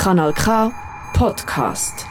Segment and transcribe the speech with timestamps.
[0.00, 0.72] Kanal K
[1.12, 2.06] Podcast.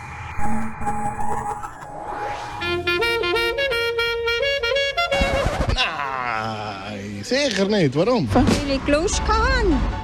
[5.73, 7.95] Nein, sicher nicht.
[7.95, 8.29] Warum?
[8.31, 8.45] Weil
[8.75, 9.98] ich Lust hatte.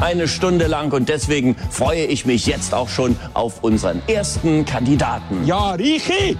[0.00, 5.46] Eine Stunde lang und deswegen freue ich mich jetzt auch schon auf unseren ersten Kandidaten.
[5.46, 6.36] Ja, Richi!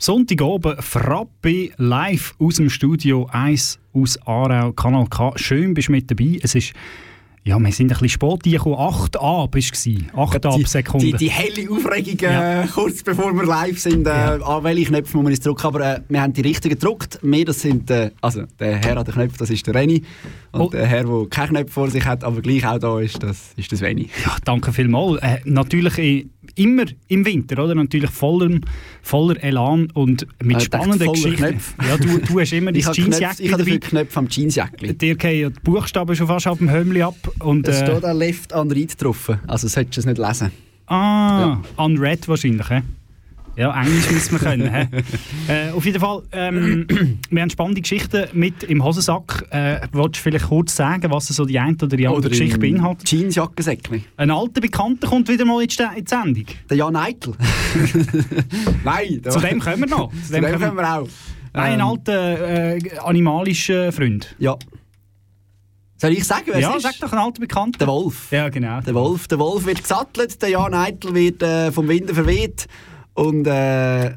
[0.00, 5.32] Sonntagabend Frappe live aus dem Studio 1 aus Aarau, Kanal K.
[5.36, 6.38] Schön bist du mit dabei.
[6.42, 6.72] Es ist
[7.48, 8.78] ja, wir sind ein bisschen spät reingekommen.
[8.78, 9.88] 8 ab war es.
[10.14, 11.06] 8 ab Sekunden.
[11.06, 12.62] Die, die helle Aufregung, Ja.
[12.62, 15.66] äh, kurz bevor wir live sind, äh, an welche Knöpfe muss man jetzt drücken.
[15.66, 17.18] Aber äh, wir haben die richtigen gedruckt.
[17.22, 20.02] Wir, das sind, äh, also der Herr an den Knöpfen, das ist der Renny.
[20.52, 20.68] Und Oh.
[20.68, 23.72] der Herr, der keine Knöpfe vor sich hat, aber gleich auch da ist, das ist
[23.72, 24.08] das Renny.
[24.24, 25.20] Ja, danke vielmals.
[25.22, 26.26] Äh, natürlich
[26.56, 27.74] immer im Winter, oder?
[27.74, 28.58] Natürlich voller,
[29.02, 31.58] voller Elan und mit Äh, spannenden Geschichten.
[31.86, 33.78] Ja, du, du hast immer dein Jeansjacke ich habe dabei.
[33.78, 34.94] Knöpfe am Jeansjäckli.
[34.94, 37.16] Dir gehen die Buchstaben schon fast ab dem Hömmli ab.
[37.40, 39.30] Und, Es äh, steht da Left on Right drauf.
[39.46, 40.50] Also solltest du es nicht lesen.
[40.86, 42.82] Ah, unread wahrscheinlich, hä?
[43.58, 44.68] Ja, Englisch müssen wir können.
[45.48, 46.86] äh, auf jeden Fall, ähm,
[47.30, 49.46] wir haben spannende Geschichten mit im Hosensack.
[49.50, 52.60] Äh, willst du vielleicht kurz sagen, was so die eine oder die andere Geschichte im
[52.74, 53.10] beinhaltet?
[53.10, 54.04] Jeansjackensäckli.
[54.16, 55.74] Ein alter Bekannter kommt wieder mal in die
[56.06, 56.46] Sendung.
[56.70, 57.34] Der Jan Eitel.
[58.84, 60.12] Nein, Zu dem kommen wir noch.
[60.24, 61.08] Zu dem kommen wir auch.
[61.52, 64.36] Nein, ein Ähm, alter äh, animalischer Freund.
[64.38, 64.56] Ja.
[65.96, 66.82] Soll ich sagen, wer Ja, es ist?
[66.84, 67.78] sag doch ein alter Bekannter.
[67.78, 68.30] Der Wolf.
[68.30, 68.80] Ja, genau.
[68.82, 72.68] Der Wolf, der Wolf wird gesattelt, der Jan Eitel wird äh, vom Wind verweht
[73.18, 74.12] und äh,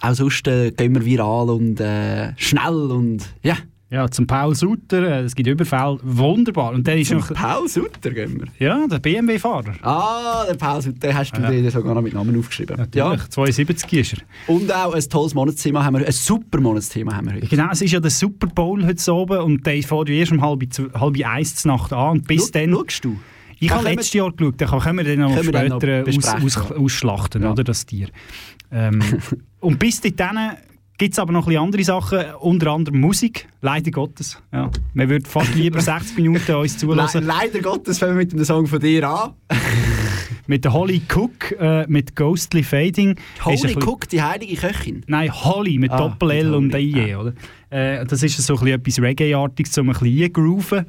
[0.00, 3.56] auch sonst äh, gehen wir viral und äh, schnell und ja.
[3.92, 6.72] Ja, zum Paul Sutter, äh, es gibt Überfälle, wunderbar.
[6.74, 8.46] Und der ist noch, Paul Sutter gehen wir.
[8.64, 9.72] ja, der BMW-Fahrer.
[9.82, 12.76] Ah, der Paul Sutter, den hast du dir sogar noch mit Namen aufgeschrieben.
[12.76, 14.54] Natürlich, 72 ist er.
[14.54, 17.48] Und auch ein tolles Monatsthema haben wir, ein super Monatsthema haben wir heute.
[17.48, 20.40] Genau, es ist ja der Super Bowl heute oben und der fährt ja erst um
[20.40, 20.62] halb,
[20.94, 22.10] halb eins zur Nacht an.
[22.12, 22.70] Und bis Schau- dann...
[22.72, 23.16] Schaust du?
[23.60, 26.00] Ich habe letztes Jahr geschaut, da können wir dann noch Können wir dann noch später
[26.08, 26.44] aus, besprechen.
[26.46, 27.52] aus, ausschlachten, Ja.
[27.52, 28.08] oder, das Tier.
[28.72, 29.00] Ähm,
[29.60, 30.56] und bis dahin
[30.98, 34.40] gibt es aber noch ein andere Sachen, unter anderem Musik, leider Gottes.
[34.52, 34.70] Ja.
[34.94, 37.24] Man würde fast lieber 60 Minuten uns Le zulassen.
[37.26, 39.30] leider Gottes fangen wir mit dem Song von dir an.
[40.46, 43.14] Mit der Holly Cook, äh, mit Ghostly Fading.
[43.46, 45.04] Bisschen- Cook, die heilige Köchin.
[45.06, 47.34] Nein, Holly mit Ah, Doppel-L und Holly, IE, oder?
[47.68, 50.86] Äh, das ist so ein bisschen etwas Reggae-artiges, um ein bisschen eingrooven.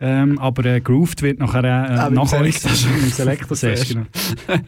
[0.00, 4.06] Ähm, aber äh, grooved wird nachher äh, Ah, dem Selektor Sehr genau.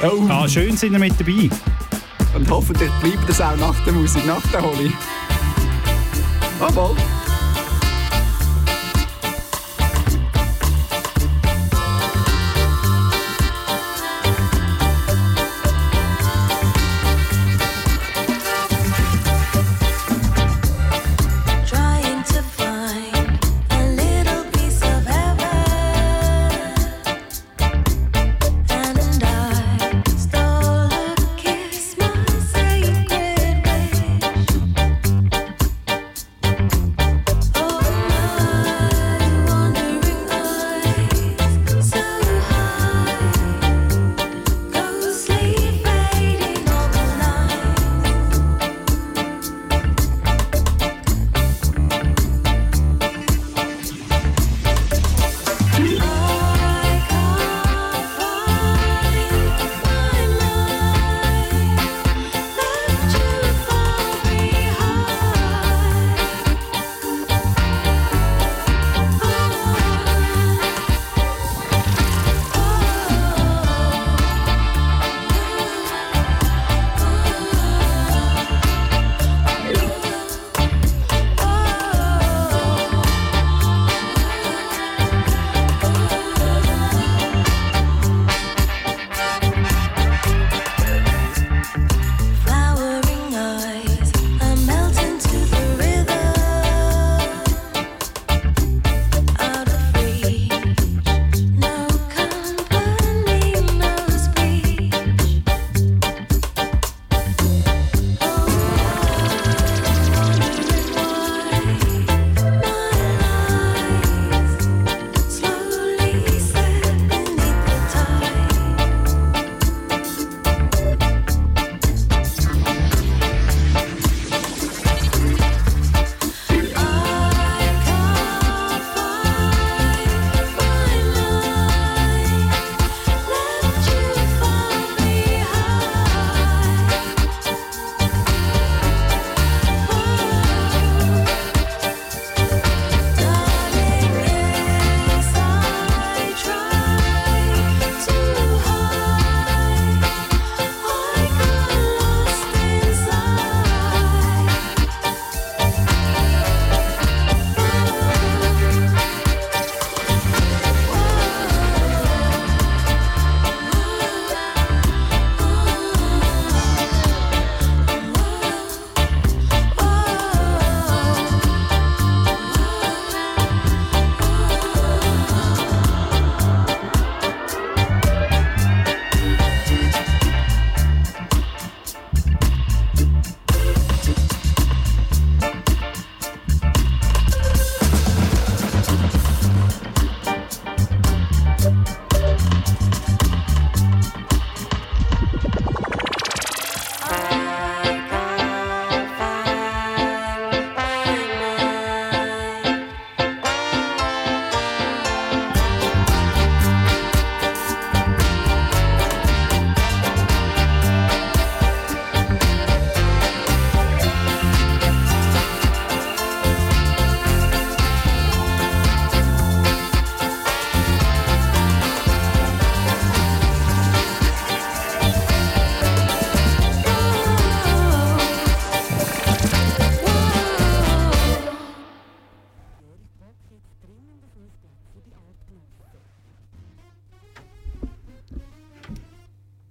[0.00, 0.28] Oh.
[0.28, 1.50] Ah, schön sind wir mit dabei.
[2.36, 4.92] Und hoffentlich bleibt es auch nach der Musik, nach der Holly.
[6.60, 6.94] Oh,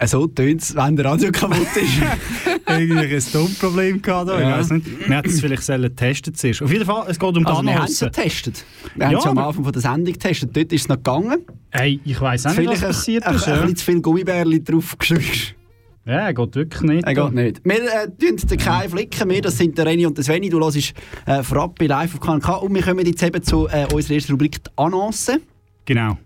[0.07, 2.01] So tönt es, wenn der Radio kaputt ist.
[2.67, 4.29] Irgendwie ein Tonproblem gehabt.
[4.29, 4.57] da, Ich Ja.
[4.59, 5.07] weiß nicht.
[5.09, 6.61] Wir hätten es vielleicht sollen testen zuerst.
[6.61, 8.65] Auf jeden Fall, es geht um die Also wir haben es getestet.
[8.95, 10.55] Wir haben Ja, es am Anfang von der Sendung getestet.
[10.55, 11.45] Dort ist es noch gegangen.
[11.71, 13.47] Hey, ich weiss auch nicht, was Vielleicht ein, passiert ein, ist.
[13.47, 15.55] ein, Ja, bisschen zu viel Gummibärli drauf geschrückt.
[16.05, 17.05] ja geht wirklich nicht.
[17.05, 17.61] Er geht nicht.
[17.65, 19.41] Wir äh, tun den keinen Flicken mehr.
[19.41, 20.49] Das sind der Reni und der Sveni.
[20.49, 20.93] Du hörst
[21.25, 22.61] äh, vorab bei Live auf KNK.
[22.63, 25.39] Und wir kommen jetzt eben zu äh, unserer ersten Rubrik die Annonce.
[25.85, 26.17] Genau.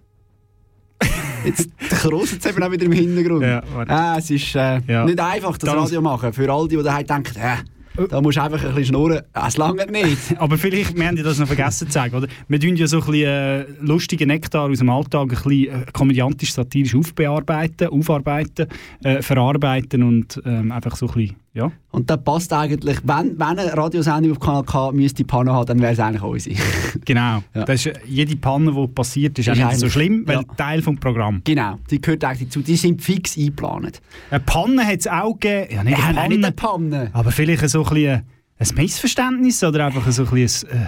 [1.46, 3.44] Jetzt Kroos jetzt eben auch wieder im Hintergrund.
[3.44, 5.06] Ja, ah, es ist äh, Ja.
[5.06, 6.34] nicht einfach, das Ganz- Radio machen.
[6.34, 9.22] Für all die, die daheim denken, äh, da musst du einfach ein bisschen schnurren.
[9.34, 10.18] Es langt nicht.
[10.38, 12.28] Aber vielleicht, wir haben ja das noch vergessen zu sagen, oder?
[12.48, 15.86] Wir tun ja so ein bisschen äh, lustigen Nektar aus dem Alltag ein bisschen äh,
[15.92, 18.68] komödiantisch-satirisch aufbearbeiten, aufarbeiten,
[19.04, 21.72] äh, verarbeiten und ähm, einfach so ein bisschen, ja.
[21.92, 25.80] Und das passt eigentlich, wenn, wenn eine Radiosendung auf Kanal K müsste Panne haben, dann
[25.82, 26.56] wäre es eigentlich unsere.
[27.06, 27.44] Genau.
[27.54, 27.66] Ja.
[27.66, 30.44] Das ist, äh, jede Panne, die passiert, ist, Ist nicht so schlimm, weil ja.
[30.56, 31.42] Teil vom Programm.
[31.44, 32.62] genau, die gehört eigentlich dazu.
[32.62, 34.02] Die sind fix eingeplant.
[34.30, 35.74] Eine Panne hat es auch gegeben.
[35.76, 37.10] Ja, nicht Ja, eine nein, Panne, nicht eine Panne.
[37.14, 38.22] aber vielleicht so ein, bisschen, äh,
[38.60, 40.70] ein Missverständnis oder einfach so ein bisschen...
[40.72, 40.86] Ein, äh,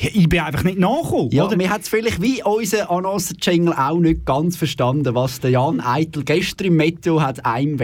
[0.00, 1.58] ich bin einfach nicht nachgekommen, Ja, oder?
[1.58, 6.24] wir haben es vielleicht wie unser Annonce-Jingle auch nicht ganz verstanden, was der Jan Eitel
[6.24, 7.78] gestern im Meteo hat einem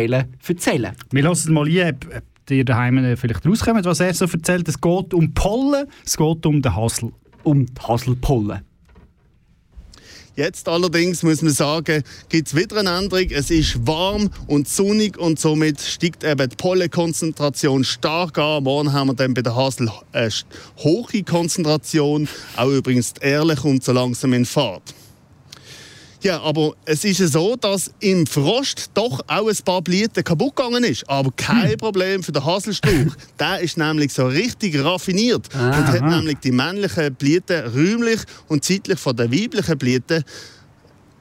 [0.47, 4.69] erzählen Wir lassen mal ein, ob, ihr daheim vielleicht rauskommt, was er so erzählt.
[4.69, 7.13] Es geht um Pollen, es geht um den Hassel.
[7.43, 8.61] Um die Haselpollen.
[10.37, 13.29] Jetzt allerdings muss man sagen, gibt es wieder eine Änderung.
[13.31, 18.65] Es ist warm und sonnig und somit steigt eben die Pollenkonzentration stark an.
[18.65, 20.45] Morgen haben wir dann bei der Hasel eine st-
[20.79, 22.29] hohe Konzentration.
[22.57, 24.83] Auch übrigens die Erle kommt so langsam in Fahrt.
[26.25, 30.57] Ja, aber es ist ja so, dass im Frost doch auch ein paar Blüten kaputt
[30.57, 31.07] gegangen ist.
[31.07, 33.15] Aber kein Problem für den Haselstrauch.
[33.39, 38.99] Der ist nämlich so richtig raffiniert und hat nämlich die männlichen Blüten räumlich und zeitlich
[38.99, 40.25] von den weiblichen Blüten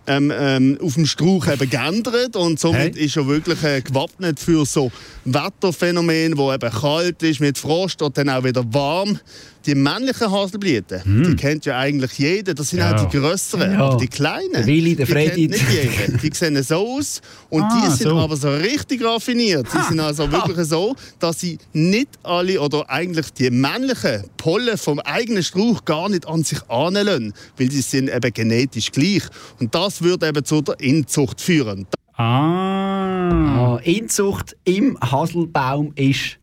[0.08, 3.06] ähm, ähm, auf dem Strauch eben geändert und somit Hey.
[3.06, 4.92] ist er wirklich äh, gewappnet für so
[5.26, 9.20] Wetterphänomene, wo eben kalt ist mit Frost und dann auch wieder warm.
[9.66, 12.54] Die männlichen Haselblüten, die kennt ja eigentlich jeder.
[12.54, 12.96] Das sind Ja.
[12.96, 13.80] auch die grösseren, Ja.
[13.86, 14.52] aber die kleinen.
[14.52, 15.48] Der Willi, der die kennt Freddy.
[15.48, 16.18] nicht jeder.
[16.18, 18.18] Die sehen so aus und Ah, die sind so.
[18.18, 19.68] aber so richtig raffiniert.
[19.74, 25.00] Die sind also wirklich so, dass sie nicht alle oder eigentlich die männlichen Pollen vom
[25.00, 29.24] eigenen Strauch gar nicht an sich anlassen, weil die sind eben genetisch gleich.
[29.60, 31.88] Und das würde eben zu der Inzucht führen.
[32.16, 33.76] Ah.
[33.76, 36.38] Ah, Inzucht im Haselbaum ist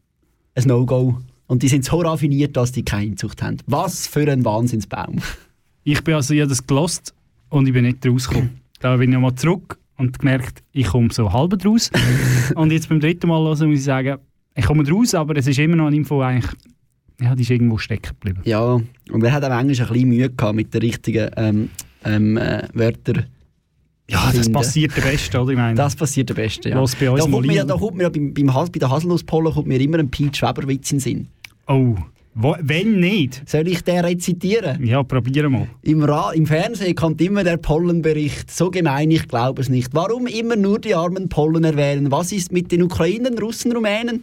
[0.54, 1.18] ein No-Go.
[1.50, 3.56] Und die sind so raffiniert, dass die keine Inzucht haben.
[3.66, 5.16] Was für ein Wahnsinnsbaum.
[5.82, 7.12] Ich bin also ja das gelost
[7.48, 8.60] und ich bin nicht rausgekommen.
[8.78, 11.90] da bin ich nochmal zurück und gemerkt, ich komme so halb raus.
[12.54, 14.18] und jetzt beim dritten Mal hören muss ich sagen,
[14.54, 16.52] ich komme raus, aber es ist immer noch eine Info eigentlich,
[17.20, 18.42] ja, die ist irgendwo stecken geblieben.
[18.44, 18.80] Ja,
[19.10, 21.70] und er hat auch manchmal ein bisschen Mühe gehabt mit den richtigen ähm,
[22.04, 23.26] ähm, äh, Wörtern.
[24.08, 24.52] Ja, das finden.
[24.52, 25.50] passiert der Beste, oder?
[25.50, 26.80] Ich meine, Das passiert am besten, ja.
[26.80, 29.52] Was bei uns da kommt mir, da kommt mir beim, beim Has, bei der Haselnusspollen
[29.52, 31.28] kommt mir immer ein Pete Weber-Witz in den Sinn.
[31.70, 31.96] Oh,
[32.34, 33.48] wo, wenn nicht?
[33.48, 34.84] Soll ich den rezitieren?
[34.84, 35.66] Ja, probieren mal.
[35.82, 38.50] Im, Ra Im Fernsehen kommt immer der Pollenbericht.
[38.50, 39.90] So gemein, ich glaube es nicht.
[39.94, 42.10] Warum immer nur die armen Pollen erwähnen?
[42.12, 44.22] Was ist mit den Ukrainern, Russen, Rumänen?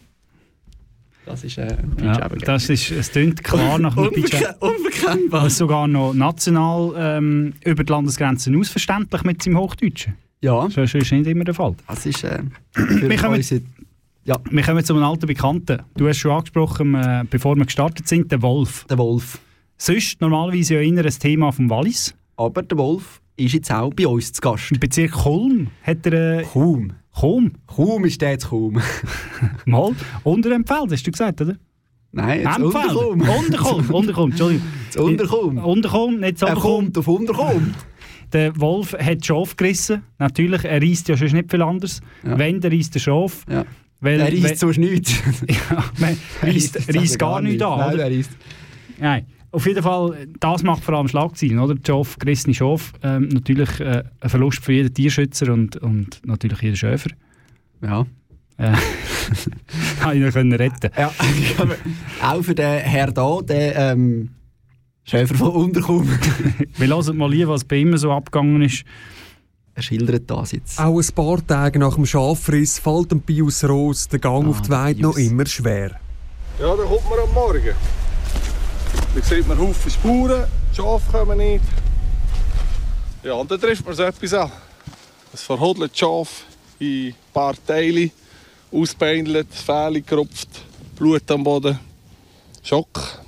[1.25, 4.08] Das ist äh, Ja, das ist, es klingt klar nach einem.
[4.08, 5.44] Unverke Unverkennbar.
[5.44, 10.13] Was sogar noch national ähm, über die Landesgrenzen ausverständlich mit seinem Hochdeutschen.
[10.39, 11.75] Ja, Das ist ist nicht immer der Fall.
[11.88, 12.39] das ist äh,
[12.72, 13.62] für unsere...
[14.28, 15.84] Ja, Wir kommen zu einem alten Bekannten.
[15.96, 18.86] Du hast schon angesprochen, äh, bevor wir gestartet sind, der Wolf.
[18.90, 19.40] der Wolf.
[19.78, 22.14] Sonst normalerweise ja immer ein Thema vom Wallis.
[22.36, 24.70] Aber der Wolf ist jetzt auch bei uns zu Gast.
[24.74, 26.40] Im Bezirk Kulm hat er...
[26.40, 26.92] Äh, Kaum.
[27.18, 27.54] Kulm?
[27.68, 28.82] Kaum ist der jetzt kaum.
[29.66, 29.96] Mal.
[30.24, 31.56] Unter dem Feld, hast du gesagt, oder?
[32.12, 32.96] Nein, jetzt Empfeld.
[32.96, 33.22] Unterkaum.
[33.22, 33.90] Unterkulm.
[33.92, 34.68] Unterkulm, Entschuldigung.
[34.88, 35.58] Jetzt Unterkaum.
[35.58, 36.76] Unterkulm, nicht Er Unterkulm.
[36.86, 37.74] kommt auf Unterkaum.
[38.34, 40.04] Der Wolf hat Schaf gerissen.
[40.20, 42.02] Natürlich, er reisst ja schon nicht viel anders.
[42.26, 42.38] Ja.
[42.38, 43.46] Wenn, der reisst der Schaf.
[43.50, 43.64] Ja.
[44.00, 45.13] Weil, Er reisst sonst nichts.
[45.48, 45.84] ja,
[46.42, 47.80] reisst, reisst gar nichts an.
[47.80, 48.04] Nein, oder?
[48.04, 48.32] er reisst.
[49.00, 49.25] Nein.
[49.51, 51.74] Auf jeden Fall, das macht vor allem Schlagzeilen, oder?
[51.74, 52.94] Die Schaf, gerissene Schaf.
[53.01, 57.10] Ähm, natürlich äh, ein Verlust für jeden Tierschützer und, und natürlich jeden Schäfer.
[57.82, 58.06] Ja.
[58.58, 58.74] Äh,
[60.01, 61.12] habe ich noch können retten ja.
[62.24, 64.30] auch für den Herr da, den ähm,
[65.04, 66.10] Schäfer von Unterkaum.
[66.77, 68.84] Wir hören mal hier, was bei ihm so abgegangen ist.
[69.78, 70.80] Er schildert das jetzt.
[70.80, 74.70] Auch ein paar Tage nach dem Schaffriss fällt dem Pius Ross der Gang auf die
[74.72, 76.00] Weide noch immer schwer.
[76.60, 77.76] Ja, dann kommt man am Morgen.
[79.14, 81.64] Dann sieht man Haufen Spuren, die Schafe kommen nicht.
[83.24, 84.52] Ja, und dann trifft man so etwas an.
[85.32, 86.46] Ein verhodelt Schaf
[86.80, 88.10] in ein paar Teile,
[88.72, 90.50] ausbeindelt, Fähle gerupft,
[90.96, 91.78] Blut am Boden.
[92.64, 93.22] Schock.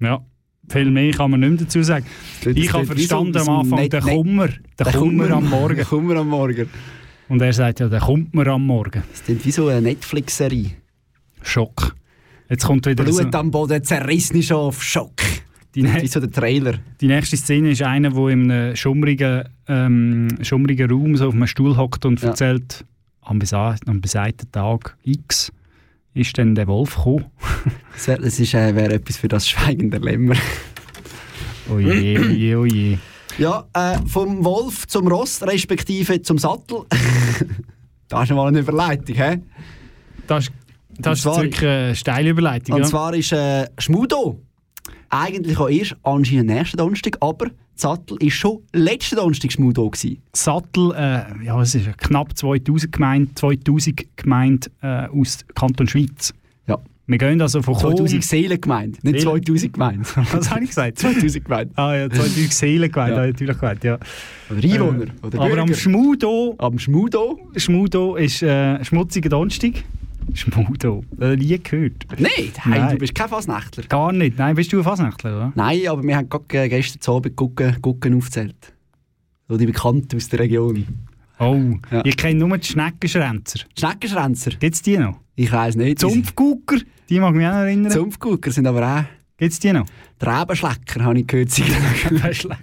[0.00, 0.20] Ja,
[0.68, 2.06] viel mehr kann man nicht mehr dazu sagen.
[2.42, 4.48] Das Ich habe so- verstanden so am Anfang Net- den Kummer.
[4.48, 5.84] Den Kummer am Morgen.
[5.84, 6.68] Kummer am Morgen.
[7.28, 9.02] Und er sagt ja, der kommt mir am Morgen.
[9.10, 10.70] Das klingt wie so eine Netflix-Serie.
[11.42, 11.94] Schock.
[12.48, 15.16] Jetzt kommt wieder so, Blut am Boden, zerrissene Schaf, Schock.
[15.74, 16.74] die, Wie nä so der Trailer.
[17.00, 21.46] die nächste Szene ist einer, der in einem schummrigen, ähm, schummrigen Raum so auf einem
[21.46, 22.28] Stuhl hockt und Ja.
[22.28, 22.84] erzählt,
[23.22, 25.50] am, besa am besagten Tag X
[26.14, 27.26] ist dann der Wolf gekommen.
[27.94, 30.34] Das wäre ist, äh, wär etwas für das Schweigen der Lämmer.
[31.70, 32.98] Oje, oje, oje.
[33.38, 36.80] Ja, äh, vom Wolf zum Ross, respektive zum Sattel.
[38.08, 39.38] das ist mal eine Überleitung, hä?
[40.26, 40.52] Das, ist-
[40.98, 42.74] das ist zwar- wirklich eine steile Überleitung.
[42.76, 42.88] Und ja.
[42.88, 44.40] zwar ist äh, Schmudo
[45.08, 50.18] eigentlich auch erst anscheinend nächsten Donnerstag, aber Sattel ist schon letzten Donnerstag gewesen.
[50.32, 56.32] Sattel, äh, ja, es ist knapp 2000 gemeint, 2000 gemeint äh, aus Kanton Schweiz.
[56.68, 56.78] Ja.
[57.06, 59.42] Wir gehen also von Chom- 2000 Seelen gemeint, nicht Seelen?
[59.44, 60.16] 2000 gemeint.
[60.32, 60.98] Was habe ich gesagt?
[61.00, 61.72] 2000 gemeint.
[61.76, 63.26] Ah ja, 2000 Seelen gemeint, Ja.
[63.26, 63.98] natürlich gemeint, ja.
[64.50, 65.04] Oder Einwohner.
[65.04, 65.62] Äh, oder aber Bürger.
[65.62, 67.38] am Schmudo, am Schmudo?
[67.56, 69.82] Schmudo ist äh, schmutziger Donnerstag.
[70.32, 72.06] Schmudo, äh, nie gehört.
[72.18, 73.84] Nein, hey, du bist kein Fasnächtler.
[73.84, 74.38] Gar nicht.
[74.38, 75.52] Nein, bist du ein Fasnächtler, oder?
[75.54, 78.72] Nein, aber wir haben gerade gestern Abend Gucken, Gucken aufgezählt.
[79.48, 80.86] So die Bekannten aus der Region.
[81.38, 81.56] Oh,
[81.90, 82.02] Ja.
[82.04, 83.60] ich kenne nur die Schneckenschränzer.
[83.78, 84.50] Schneckenschränzer?
[84.52, 85.20] Gibt es die noch?
[85.36, 85.98] Ich weiss nicht.
[85.98, 86.78] Zumpfgucker,
[87.10, 87.90] die mag mich auch noch erinnern.
[87.92, 89.04] Zumpfgucker sind aber auch...
[89.44, 89.84] Gibt es die noch?
[90.18, 91.50] Trebenschlecker habe ich gehört.
[91.50, 92.60] Trebenschlecker.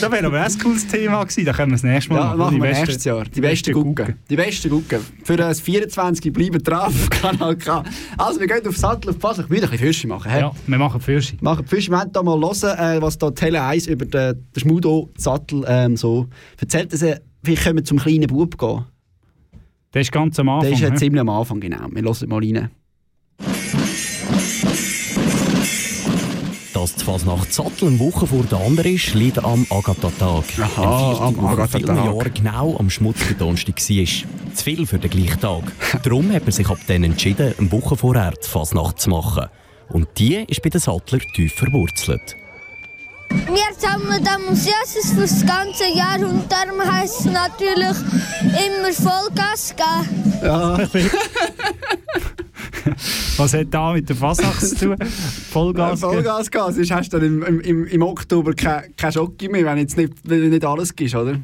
[0.00, 1.44] Das wäre aber ein cooles Thema gewesen.
[1.46, 2.38] Da können wir das nächste Mal Ja, machen.
[2.38, 3.24] machen Die wir besten- nächstes Jahr.
[3.24, 4.14] Die besten Gucken.
[4.28, 5.00] Die besten Gucken.
[5.24, 7.82] Für das 24 bleiben drauf auf Kanal K.
[8.18, 9.38] Also, wir gehen auf Sattel auf Pass.
[9.38, 10.30] Ich will ein bisschen Fürsche machen.
[10.30, 10.40] hä?
[10.40, 11.36] Ja, wir machen Fürsche.
[11.40, 11.90] Machen die Fische.
[11.90, 15.96] Wir wollen da mal hören, äh, was da Tele 1 über den, den Schmudo-Sattel ähm,
[15.96, 16.28] so
[16.60, 16.92] erzählt.
[16.92, 17.06] Also,
[17.42, 18.84] vielleicht können wir zum kleinen Bub gehen.
[19.94, 20.68] Der ist ganz am Anfang.
[20.68, 21.86] Der ist ja ziemlich am Anfang, genau.
[21.90, 22.70] Wir hören mal rein.
[26.80, 30.44] Dass die Fasnacht Sattel eine Woche vor der anderen ist, liegt am Agatha-Tag.
[30.62, 31.82] Aha, am Am Agatha-Tag.
[31.82, 34.54] vielen Jahren genau am schmutzigen Donnerstag war.
[34.54, 35.64] Zu viel für den gleichen Tag.
[36.02, 39.48] Darum hat man sich ab dann entschieden, eine Woche vorher die Fasnacht zu machen.
[39.90, 42.34] Und die ist bei den Sattlern tief verwurzelt.
[43.28, 47.98] Wir sammeln dann Museums für das ganze Jahr und darum heisst es natürlich
[48.40, 50.40] immer Vollgas geben.
[50.42, 50.78] Ja.
[53.36, 54.96] Was hat da mit der Fasnacht zu tun?
[55.50, 56.00] Vollgas.
[56.00, 56.12] geben?
[56.12, 56.46] Vollgas.
[56.50, 60.12] Sonst hast du dann im, im- im, Oktober keine kein Schocke mehr, wenn jetzt nicht,
[60.24, 61.38] wenn du nicht alles gibst, oder?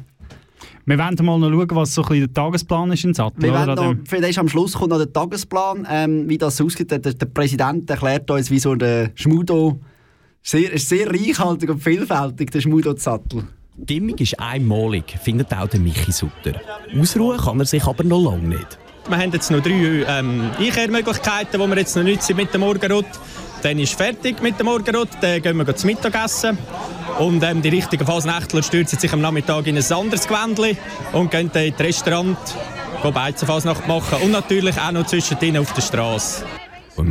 [0.85, 3.43] Wir werden mal noch schauen, was so ein bisschen der Tagesplan ist in Sattel.
[3.43, 3.75] Wir oder?
[3.75, 6.89] noch, vielleicht am Schluss kommt noch der Tagesplan, ähm, wie das aussieht.
[6.89, 9.81] Der, der Präsident erklärt uns, wie so der Schmudo
[10.41, 13.43] sehr, ist sehr reichhaltig und vielfältig, der Schmudo-Sattel.
[13.75, 16.53] Die Stimmung ist einmalig, findet auch der Michi Sutter.
[16.97, 18.79] Ausruhen kann er sich aber noch lange nicht.
[19.09, 23.05] Wir haben jetzt noch drei ähm, Einkehrmöglichkeiten, die wir jetzt noch nutzen mit dem Morgenrot.
[23.63, 26.57] Dann ist fertig mit dem Morgenrot, dann gehen wir zum Mittagessen.
[27.17, 30.77] Und ähm, die richtigen Fasnächtler stürzen sich am Nachmittag in ein anderes Gewändchen
[31.13, 32.37] und gehen dann in das Restaurant
[33.13, 34.21] Beizenfasnacht machen.
[34.21, 36.43] Und natürlich auch noch zwischendrin auf der Straße.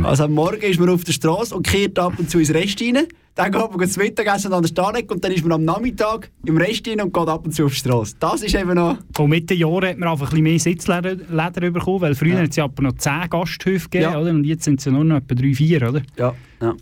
[0.03, 2.81] Also am Morgen ist man auf der Straße und kehrt ab und zu ins Rest
[2.81, 3.05] rein.
[3.35, 6.57] Dann geht man zum Mittagessen an der Stanek und dann ist man am Nachmittag im
[6.57, 8.15] Rest rein und geht ab und zu auf die Straße.
[8.19, 8.97] Das ist eben noch...
[9.17, 12.39] Und mit den Jahren hat man einfach ein bisschen mehr Sitzleder Leder bekommen, weil früher
[12.41, 14.19] hat es ja aber noch 10 Gasthöfe gegeben, Ja.
[14.19, 14.31] oder?
[14.31, 16.01] Und jetzt sind es ja nur noch etwa 3, 4, oder?
[16.17, 16.73] Ja, ja.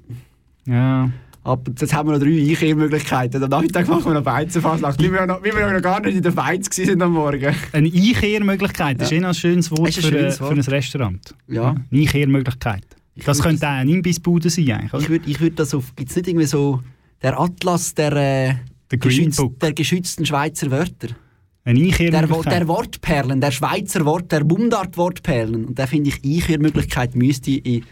[0.66, 1.10] Ja.
[1.44, 3.44] Aber jetzt haben wir noch drei Einkehrmöglichkeiten.
[3.44, 5.00] Am Nachmittag machen wir noch Beizenfasnacht.
[5.00, 7.12] Wie wir ja noch, wie wir ja noch gar nicht in der Beiz waren am
[7.14, 7.54] Morgen.
[7.72, 9.18] Eine Einkehrmöglichkeit ist Ja.
[9.18, 10.54] eh noch ein schönes Wort Ist ein für, schönes äh, für Wort.
[10.58, 11.36] ein Restaurant.
[11.48, 11.70] Ja.
[11.92, 12.84] Eine Einkehrmöglichkeit.
[13.24, 15.02] Das würd könnte auch eine Imbissbude sein, eigentlich, oder?
[15.04, 15.96] Ich würde ich würd das auf...
[15.96, 16.82] Gibt es nicht irgendwie so...
[17.22, 18.12] Der Atlas der...
[18.14, 18.56] Äh,
[18.90, 19.00] Der.
[19.62, 21.10] Der geschützten Schweizer Wörter.
[21.64, 22.54] Eine Der, Einkehrmöglichkeit.
[22.54, 25.66] der Wortperlen, der Schweizer Wort, der Mundart-Wortperlen.
[25.66, 27.84] Und da finde ich, Einkehrmöglichkeit müsste in...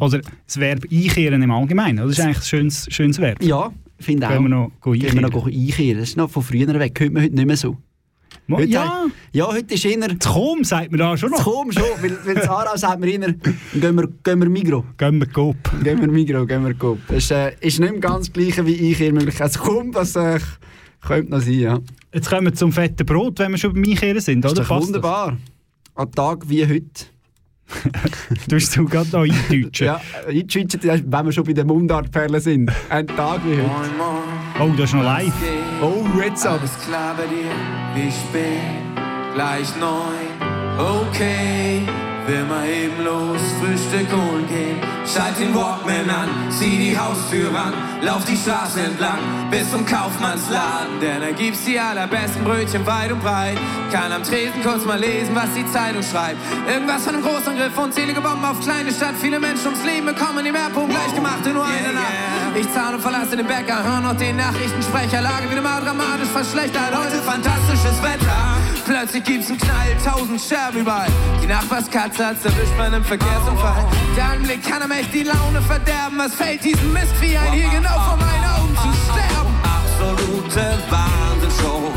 [0.00, 1.98] Oder das Verb einkehren im Allgemeinen?
[1.98, 3.42] Das ist eigentlich ein schönes, schönes Verb.
[3.44, 4.32] Ja, finde auch.
[4.32, 5.30] Gehen wir noch go Gehen wir einkehren.
[5.32, 5.98] noch einkehren.
[6.00, 6.98] Das ist noch von früher weg.
[6.98, 7.76] Hört man heute nicht mehr so.
[8.46, 10.20] Mo- Heute ja, haben- ja, heute ist eher...
[10.20, 11.42] zu Chom sagt man da schon noch.
[11.42, 14.84] komm schon, weil, weil in Aarau sagt man eher, gehen wir, gehen wir Migro.
[14.98, 15.56] Gehen wir Coop.
[15.82, 16.98] Gehen wir Migro, gehen wir Coop.
[17.08, 19.42] Das ist, äh, ist nicht ganz das gleiche wie Einkehrmöglichkeit.
[19.46, 20.38] Also komm, das äh,
[21.00, 21.78] könnte noch sein, ja.
[22.12, 24.62] Jetzt kommen wir zum fetten Brot, wenn wir schon beim Einkehren sind, Das oder?
[24.62, 25.38] ist wunderbar.
[25.94, 26.84] An Tag wie heute.
[26.84, 27.08] Das?
[28.48, 29.86] Du hast du gerade noch eindeutschen.
[29.86, 32.70] Ja, einschweizen, wenn wir schon bei den Mundartperlen sind.
[32.90, 33.70] Ein Tag wie heute.
[34.60, 35.32] Oh, das ist noch live.
[35.82, 36.60] Oh, jetzt aber.
[36.60, 37.50] Alles klar bei dir,
[37.94, 38.94] wie spät?
[39.34, 40.30] Gleich neun,
[40.78, 41.82] okay.
[42.26, 44.78] Will mal eben los, Frühstück holen gehen.
[45.04, 49.18] Schalt den Walkman an, zieh die Haustür ran, lauf die Straße entlang
[49.50, 51.00] bis zum Kaufmannsladen.
[51.02, 53.58] Denn da gibt's die allerbesten Brötchen weit und breit.
[53.92, 56.38] Kann am Tresen kurz mal lesen, was die Zeitung schreibt.
[56.66, 59.16] Irgendwas von einem Großangriff, unzählige Bomben auf kleine Stadt.
[59.20, 62.33] Viele Menschen ums Leben bekommen im Erdpunkt gleich gemacht in nur einer Nacht.
[62.56, 65.20] Ich zahle und verlasse den Bäcker, hör noch den Nachrichtensprecher.
[65.20, 66.94] Lage wieder mal dramatisch verschlechtert.
[66.94, 68.56] Heute fantastisches Wetter.
[68.86, 71.08] plötzlich gibt's einen Knall, tausend Scherben überall.
[71.42, 73.84] Die Nachbarskatze hat's erwischt bei einem Verkehrsunfall.
[74.16, 76.16] Der Anblick kann ihm echt die Laune verderben.
[76.18, 79.54] Was fällt diesem Mistvieh ein, hier genau vor meinen Augen zu sterben?
[79.64, 81.92] Absolute Wahnsinnsshow.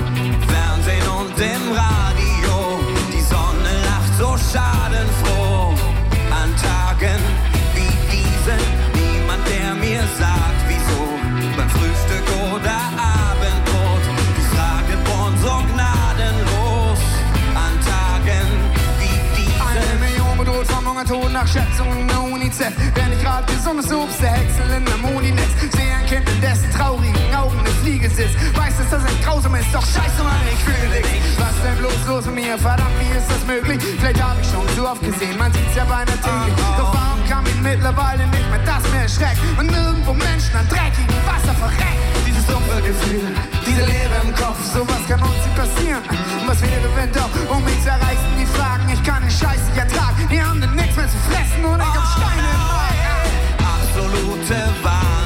[0.48, 2.80] Fernsehen und im Radio.
[3.14, 4.87] Die Sonne lacht so schadenfroh.
[21.48, 22.74] Nach Schätzungen der UNICEF.
[22.94, 25.52] Wer nicht gerade gesundes Obst, der Häcksel in einem Moninetz.
[25.72, 28.36] Sehe ein Kind, in dessen traurigen Augen eine Fliege sitzt.
[28.56, 31.40] Weiß, dass das ein Grausam ist, doch scheiße, Mann, ich fühle nichts.
[31.40, 32.58] Was denn bloß los mit mir?
[32.58, 33.80] Verdammt, wie ist das möglich?
[34.00, 36.56] Vielleicht habe ich schon zu oft gesehen, man sieht's ja bei einer täglich.
[36.78, 39.40] Doch warum kann mich mittlerweile nicht mehr das mehr erschreckt?
[39.58, 42.02] Und nirgendwo Menschen an dreckigem Wasser verrecken.
[42.26, 43.32] Dieses dumpfe Gefühl,
[43.78, 46.02] diese Leere im Kopf, sowas kann uns nicht passieren.
[46.46, 48.90] Was wäre, wenn doch um mich zerreißen die Fragen?
[48.92, 51.86] Ich kann den Scheiß nicht ertragen, die haben denn nichts mehr zu fressen und ich
[51.86, 53.56] hab Steine im Magen.
[53.60, 55.17] Absolute Wahnsinnsshow.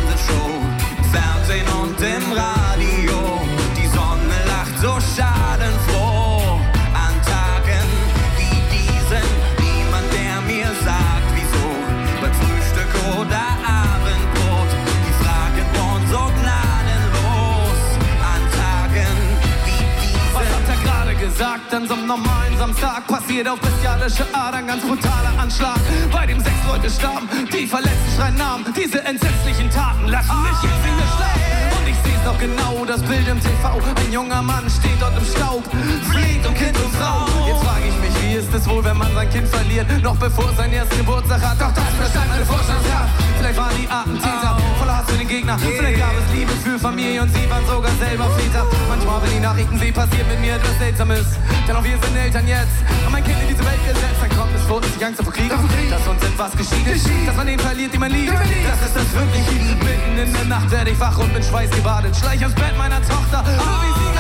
[21.74, 25.80] An so einem normalen Samstag passiert auf bestialische Art ein ganz brutaler Anschlag,
[26.12, 27.30] bei dem sechs Leute starben.
[27.48, 28.66] Die Verletzten schreien Namen.
[28.76, 31.80] Diese entsetzlichen Taten lassen mich jetzt in der Schlaf.
[31.80, 33.80] Und ich seh's noch genau, das Bild im TV.
[33.96, 35.64] Ein junger Mann steht dort im Staub,
[36.12, 37.24] flieht um Kind und Frau.
[37.48, 40.52] Jetzt frage ich mich, wie ist es wohl, wenn man sein Kind verliert, noch bevor
[40.52, 41.62] es seinen ersten Geburtstag hat?
[41.62, 43.10] Doch das verstand meine Vorstandskraft.
[43.40, 45.58] Vielleicht waren die Attentäter voller Hass für den Gegner.
[45.58, 48.68] Vielleicht gab es Liebe für Familie und sie waren sogar selber Väter.
[49.12, 51.26] Manchmal, wenn die Nachrichten sehen, passiert mit mir etwas Seltsames.
[51.68, 52.80] Denn auch wir sind Eltern jetzt.
[53.06, 55.34] Und mein Kind in diese Welt gesetzt, dann kommt es vor, dass ich Angst vor
[55.34, 55.68] Krieg habe.
[55.90, 58.32] Dass uns etwas geschieht, dass man den verliert, den man liebt.
[58.32, 59.44] Das ist das wirklich
[59.84, 62.16] Mitten in der Nacht werde ich wach und bin schweißgebadet.
[62.16, 64.11] Schleich ins Bett meiner Tochter, so wie sie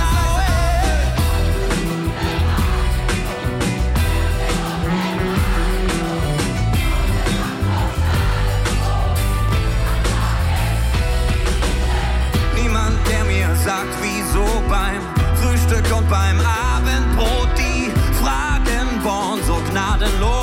[16.12, 17.90] beim Abendbrot die
[18.22, 20.41] Fragen bohren so gnadenlos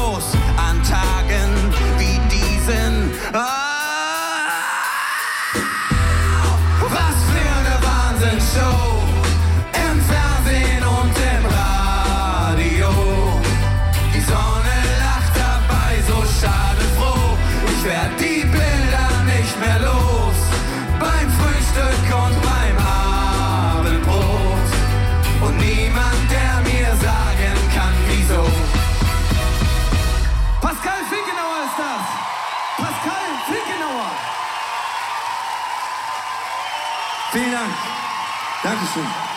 [38.88, 39.05] Dankeschön.
[39.05, 39.27] Frau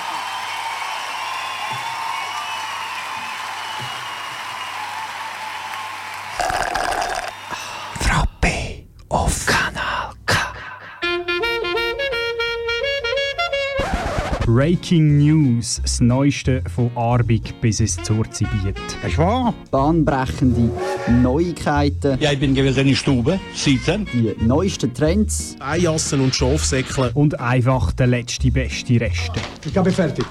[14.53, 18.75] Breaking News, das Neueste von Arbig bis ins Zurzibiet.
[19.01, 19.53] Das ist wahr.
[19.71, 20.69] Bahnbrechende
[21.21, 22.17] Neuigkeiten.
[22.19, 24.05] Ja, ich bin gewesen in Stube, sitzen.
[24.11, 25.55] Die neuesten Trends.
[25.61, 27.11] Eijassen und Schafsäckle.
[27.13, 29.39] Und einfach der letzte beste Reste.
[29.65, 30.25] Ich bin fertig.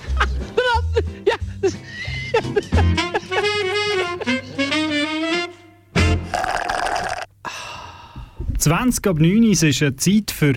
[8.58, 10.52] 20 ab 9 Uhr ist eine Zeit für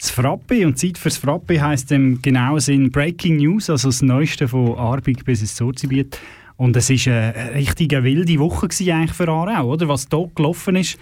[0.00, 0.66] das Frappe.
[0.66, 5.24] Und Zeit fürs Frappe heisst im genauen Sinn Breaking News, also das Neueste von Arbig
[5.24, 6.18] bis ins Zurzibiet.
[6.56, 9.88] Und es war eine richtige wilde Woche eigentlich für Aarau, oder?
[9.88, 10.98] Was hier gelaufen ist.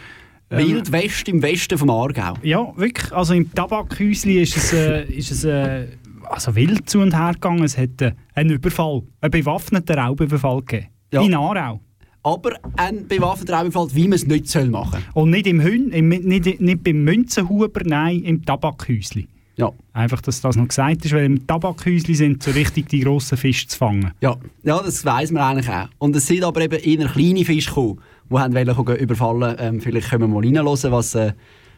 [0.51, 2.35] Ähm, Wild West im Westen vom Aargau.
[2.43, 3.13] Ja, wirklich.
[3.13, 5.87] Also im Tabakhäusli ist es, äh, ist es äh,
[6.25, 7.65] also wild zu und her gegangen.
[7.65, 10.87] Es hat äh, einen Überfall, einen bewaffneten Raubüberfall gegeben.
[11.13, 11.23] Ja.
[11.23, 11.81] In Aarau.
[12.23, 16.09] Aber ein bewaffneter Raubüberfall, wie man es nicht soll machen Und nicht, im Hün, im,
[16.09, 19.29] nicht, nicht beim Münzenhuber, nein, im Tabakhäusli.
[19.59, 19.73] Ja.
[19.93, 23.67] Einfach, dass das noch gesagt ist, weil im Tabakhäusli sind so richtig die grossen Fische
[23.67, 24.13] zu fangen.
[24.21, 25.89] Ja, ja das weiss man eigentlich auch.
[25.99, 28.01] Und es sind aber eben eher kleine Fische gekommen,
[28.31, 31.33] die haben wollen überfallen ähm, Vielleicht können wir mal reinhören, was, äh,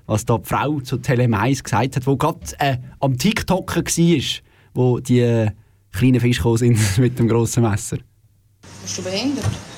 [0.06, 4.22] was da die Frau zu Telemais gesagt hat, die gerade äh, am TikToker war,
[4.74, 5.50] wo die äh,
[5.92, 7.98] kleinen Fische gekommen sind mit dem grossen Messer.
[8.82, 9.69] Bist du behindert?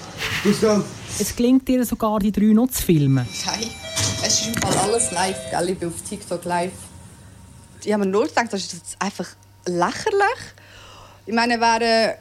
[0.44, 3.26] Es gelingt dir sogar, die drei noch zu filmen.
[3.46, 3.70] Nein,
[4.24, 5.70] es ist im Fall alles live, gell?
[5.70, 6.72] Ich bin auf TikTok live.
[7.84, 9.28] Ich habe mir nur gedacht, das ist jetzt einfach
[9.66, 10.40] lächerlich.
[11.26, 12.16] Ich meine, wäre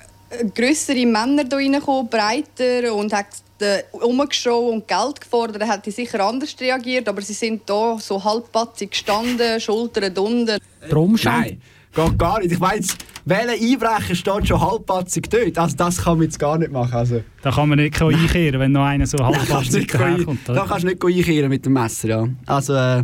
[0.53, 3.27] größere Männer hier reingekommen, breiter und hat
[3.59, 7.07] äh, umgeschaut und Geld gefordert, hätte ich sicher anders reagiert.
[7.09, 10.59] Aber sie sind hier so halbpatzig gestanden, Schultern unten.
[11.31, 11.61] Nein,
[11.93, 12.51] geht gar nicht.
[12.51, 12.81] Ich meine,
[13.25, 15.57] welcher Einbrecher steht schon halbpatzig dort?
[15.57, 16.93] Also das kann man jetzt gar nicht machen.
[16.93, 20.39] Also, Da kann man nicht einkehren, wenn noch einer so halbpatzig daherkommt.
[20.47, 22.07] da kannst du nicht einkehren mit dem Messer.
[22.07, 22.27] Ja.
[22.45, 23.03] Also äh,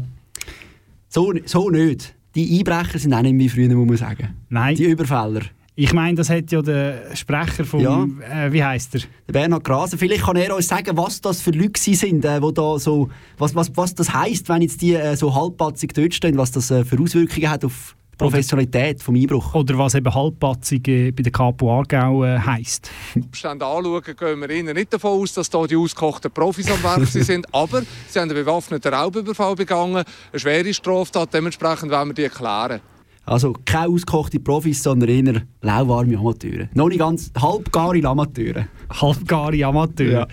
[1.09, 2.13] so, so nicht.
[2.35, 4.35] Die Einbrecher sind auch nicht wie früher, muss man sagen.
[4.49, 4.75] Nein.
[4.75, 5.41] Die Überfäller.
[5.79, 8.03] Ich meine, das hat ja der Sprecher vom, Ja.
[8.31, 9.01] äh, wie heißt er?
[9.27, 9.95] Der Bernhard Graser.
[9.97, 13.53] Vielleicht kann er uns sagen, was das für Leute sind, äh, wo da so, was,
[13.53, 16.83] was, was das heisst, wenn jetzt die äh, so halbpatzig dort stehen, was das äh,
[16.83, 19.53] für Auswirkungen hat auf Professionalität vom Einbruch.
[19.53, 22.89] Oder was eben halbpatzig äh, bei der Capo Aargau äh, heisst.
[23.15, 27.05] Umstände anschauen, gehen wir ihnen nicht davon aus, dass hier die ausgekochten Profis am Werk
[27.07, 27.45] sind.
[27.53, 31.33] Aber sie haben einen bewaffneten Raubüberfall begangen, eine schwere Straftat.
[31.33, 32.81] Dementsprechend werden wir die klären.
[33.25, 36.69] Also keine ausgekochte Profis, sondern eher lauwarme Amateure.
[36.73, 38.67] Noch nicht ganz halbgare Amateure.
[38.89, 40.11] Halbgare Amateure.
[40.11, 40.27] Ja.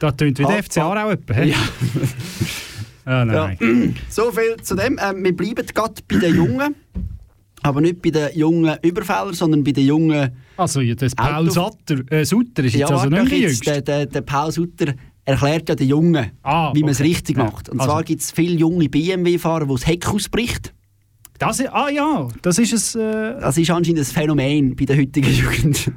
[0.00, 1.34] Das tönt wie der FC Aarau etwa.
[1.34, 1.50] hä?
[1.50, 1.56] Ja.
[3.04, 3.56] Ah, nein.
[3.60, 4.02] Ja.
[4.08, 4.98] So viel zu dem.
[5.02, 6.74] Ähm, wir bleiben gerade bei den Jungen.
[7.62, 10.30] Aber nicht bei den jungen Überfällern, sondern bei den jungen...
[10.56, 13.38] Also ja, das Paul Sutter, äh, Sutter ist jetzt ja, also nicht mehr doch der
[13.38, 13.66] jetzt.
[13.66, 14.94] Der, der, der Paul Sutter
[15.24, 17.08] erklärt ja den Jungen, Ah, wie man es okay.
[17.08, 17.68] richtig macht.
[17.68, 20.72] Und Also- zwar gibt es viele junge BMW-Fahrer, wo das Heck ausbricht.
[21.38, 22.94] Das, ist- ah ja, das ist es.
[22.94, 23.00] Äh,
[23.40, 25.90] Das ist anscheinend ein Phänomen bei der heutigen Jugend.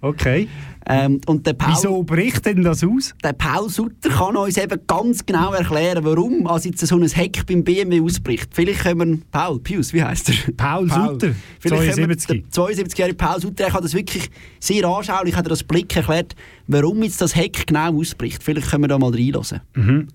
[0.00, 0.48] okay.
[0.88, 3.14] Ähm, und der Paul, Wieso bricht denn das aus?
[3.22, 7.44] Der Paul Sutter kann uns eben ganz genau erklären, warum also jetzt so ein Heck
[7.46, 8.48] beim BMW ausbricht.
[8.52, 9.18] Vielleicht können wir...
[9.30, 10.52] Paul, Pius, wie heißt er?
[10.56, 12.26] Paul Sutter, Vielleicht können wir 72.
[12.26, 16.34] den 72-jährige Paul Sutter, er hat das wirklich sehr anschaulich, hat er das Blick erklärt,
[16.66, 18.42] warum jetzt das Heck genau ausbricht.
[18.42, 19.60] Vielleicht können wir da mal reinhören.
[19.74, 20.08] Mhm.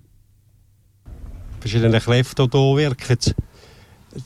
[1.60, 3.34] verschiedene Kräfte, die hier wirken.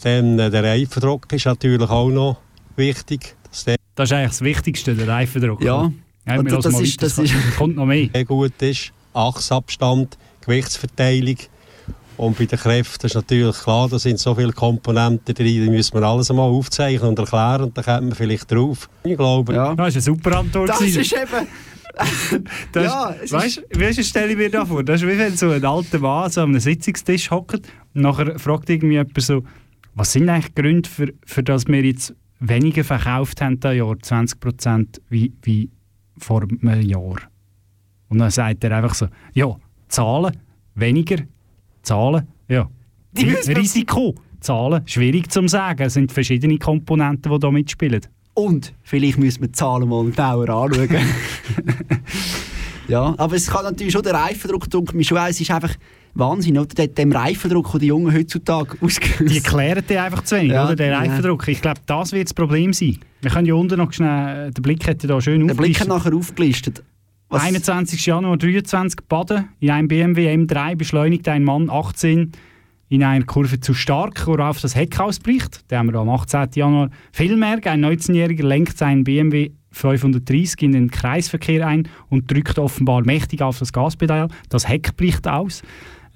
[0.03, 2.39] Dann, äh, der Reifendruck ist natürlich auch noch
[2.77, 3.37] wichtig.
[3.51, 5.63] Dass der Das ist eigentlich das Wichtigste, der Reifendruck.
[5.63, 5.91] Ja.
[6.29, 8.09] Ja Und das mal ist- das ist- kommt noch mehr.
[8.13, 8.93] sehr gut ist.
[9.15, 11.37] Achsabstand, Gewichtsverteilung.
[12.17, 15.95] Und bei den Kräften ist natürlich klar, da sind so viele Komponenten drin, die müssen
[15.95, 18.89] wir alles einmal aufzeichnen und erklären und dann kommt man vielleicht drauf.
[19.05, 19.75] Ich glaube, ja.
[19.77, 20.69] Das ist eine super Antwort.
[20.69, 21.01] Das gewesen.
[21.03, 21.47] ist eben...
[22.73, 25.37] Das, Ja, es weißt du, weißt, stelle ich mir da vor, das ist wie wenn
[25.37, 27.55] so ein alter Mann so an einem Sitzungstisch hockt
[27.95, 29.43] und nachher fragt irgendwie jemand so,
[29.97, 33.95] was sind eigentlich die Gründe, für, für dass wir jetzt weniger verkauft haben dieses Jahr,
[33.95, 35.71] 20% wie, wie
[36.19, 37.17] vor einem Jahr.
[38.09, 39.57] Und dann sagt er einfach so, ja,
[39.89, 40.37] Zahlen,
[40.75, 41.19] weniger,
[41.83, 42.69] Zahlen, ja.
[43.17, 48.01] Risiko, Zahlen, schwierig zu sagen, es sind verschiedene Komponenten, die da mitspielen.
[48.35, 50.89] Und vielleicht müssen wir die Zahlen mal genauer anschauen.
[52.89, 55.75] ja, aber es kann natürlich schon der Reifendruck, denke mir schon, es ist einfach
[56.15, 56.67] Wahnsinn, oder?
[56.75, 60.67] Der- Dem Reifendruck, den die Jungen heutzutage Die ausgelöst klären den einfach zu wenig, Ja,
[60.67, 60.77] oder?
[60.77, 60.99] Der ja.
[60.99, 61.47] Reifendruck.
[61.49, 62.99] Ich glaube, das wird das Problem sein.
[63.21, 65.89] Wir können ja unten noch schnell, der Blick hat ja da schön Der Blick hat
[65.89, 66.83] nachher aufgelistet.
[67.29, 68.07] Was- 21.
[68.07, 69.49] Januar 23 Baden.
[69.61, 72.33] In einem BMW M3 beschleunigt ein Mann 18
[72.91, 75.71] in einer Kurve zu stark, worauf das Heck ausbricht.
[75.71, 76.49] Den haben wir am 18.
[76.55, 76.89] Januar.
[77.13, 83.43] Vielmehr, ein 19-Jähriger lenkt seinen BMW 530 in den Kreisverkehr ein und drückt offenbar mächtig
[83.43, 84.29] auf das Gaspedal.
[84.49, 85.63] Das Heck bricht aus.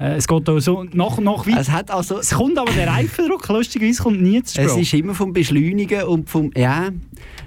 [0.03, 1.61] Äh, es geht da so noch, noch weiter.
[1.61, 2.19] Es hat also...
[2.19, 6.29] Es kommt aber der Reifendruck, lustigerweise kommt nie zu Es ist immer vom Beschleunigen und
[6.29, 6.51] vom...
[6.57, 6.89] Ja,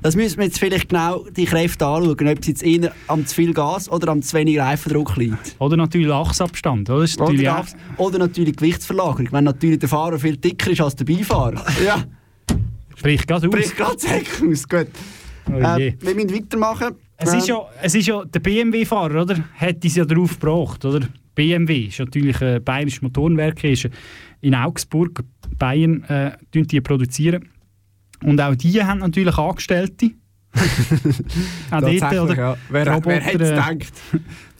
[0.01, 3.35] das müssen wir jetzt vielleicht genau die Kräfte anschauen, ob es jetzt eher am zu
[3.35, 5.55] viel Gas oder am zu wenig Reifendruck liegt.
[5.59, 6.89] Oder natürlich Achsabstand.
[6.89, 10.79] Oder, ist natürlich Oder, auch- oder natürlich Gewichtsverlagerung, wenn natürlich der Fahrer viel dicker ist
[10.79, 11.61] als der Beifahrer.
[11.85, 12.03] ja,
[13.01, 13.53] Bricht gerade aus.
[13.53, 14.69] bricht gerade aus.
[14.69, 14.87] Gut.
[15.47, 16.95] Oh äh, wir müssen weitermachen.
[17.17, 19.43] Es ist, Ähm, ja, es ist ja der BMW-Fahrer, oder?
[19.57, 21.01] Hat uns ja darauf gebracht, oder?
[21.35, 23.89] BMW ist natürlich ein bayerisches Motorenwerk, ist
[24.41, 25.23] in Augsburg,
[25.57, 27.49] Bayern, äh, die produzieren.
[28.23, 30.11] Und auch die haben natürlich Angestellte.
[30.55, 32.35] auch dort, Tatsächlich, oder?
[32.37, 32.57] ja.
[32.69, 33.93] Wer- Die wer hätte es äh, gedacht?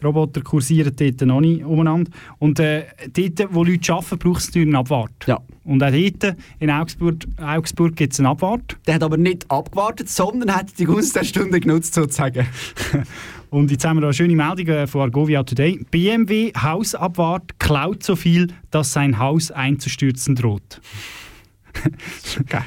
[0.06, 2.12] Roboter kursieren dort noch nicht umeinander.
[2.40, 5.12] Und äh, dort, wo Leute arbeiten, braucht es natürlich einen Abwart.
[5.26, 5.40] Ja.
[5.64, 8.78] Und auch dort, in Augsburg, Augsburg gibt es einen Abwart.
[8.86, 12.46] Der hat aber nicht abgewartet, sondern hat die Gunst der Stunde genutzt, sozusagen.
[13.50, 15.80] Und jetzt haben wir da eine schöne Meldung äh, von Argovia Today.
[15.90, 20.82] BMW Hausabwart klaut so viel, dass sein Haus einzustürzen droht.
[22.50, 22.64] Geil.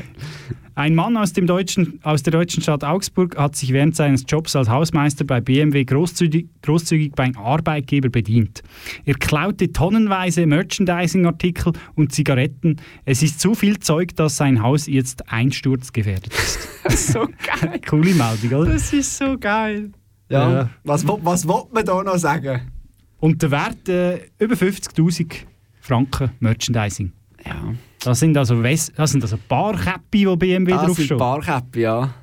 [0.79, 4.55] Ein Mann aus, dem deutschen, aus der deutschen Stadt Augsburg hat sich während seines Jobs
[4.55, 8.62] als Hausmeister bei BMW großzügig, großzügig beim Arbeitgeber bedient.
[9.05, 12.77] Er klaute tonnenweise Merchandising-Artikel und Zigaretten.
[13.05, 16.68] Es ist zu viel Zeug, dass sein Haus jetzt einsturzgefährdet ist.
[17.12, 17.27] so
[17.61, 17.81] geil.
[17.88, 18.75] Coole Meldung, oder?
[18.75, 19.90] Das ist so geil.
[20.29, 20.51] Ja.
[20.51, 20.71] Ja.
[20.85, 22.71] Was, was will man da noch sagen?
[23.18, 25.38] Und der Wert äh, über 50.000
[25.81, 27.11] Franken Merchandising.
[27.44, 27.75] Ja.
[28.09, 31.18] Das sind also, Wes das sind also Barkäppi, die BMW Das sind draufstehen.
[31.18, 32.14] Barkäppi, ja.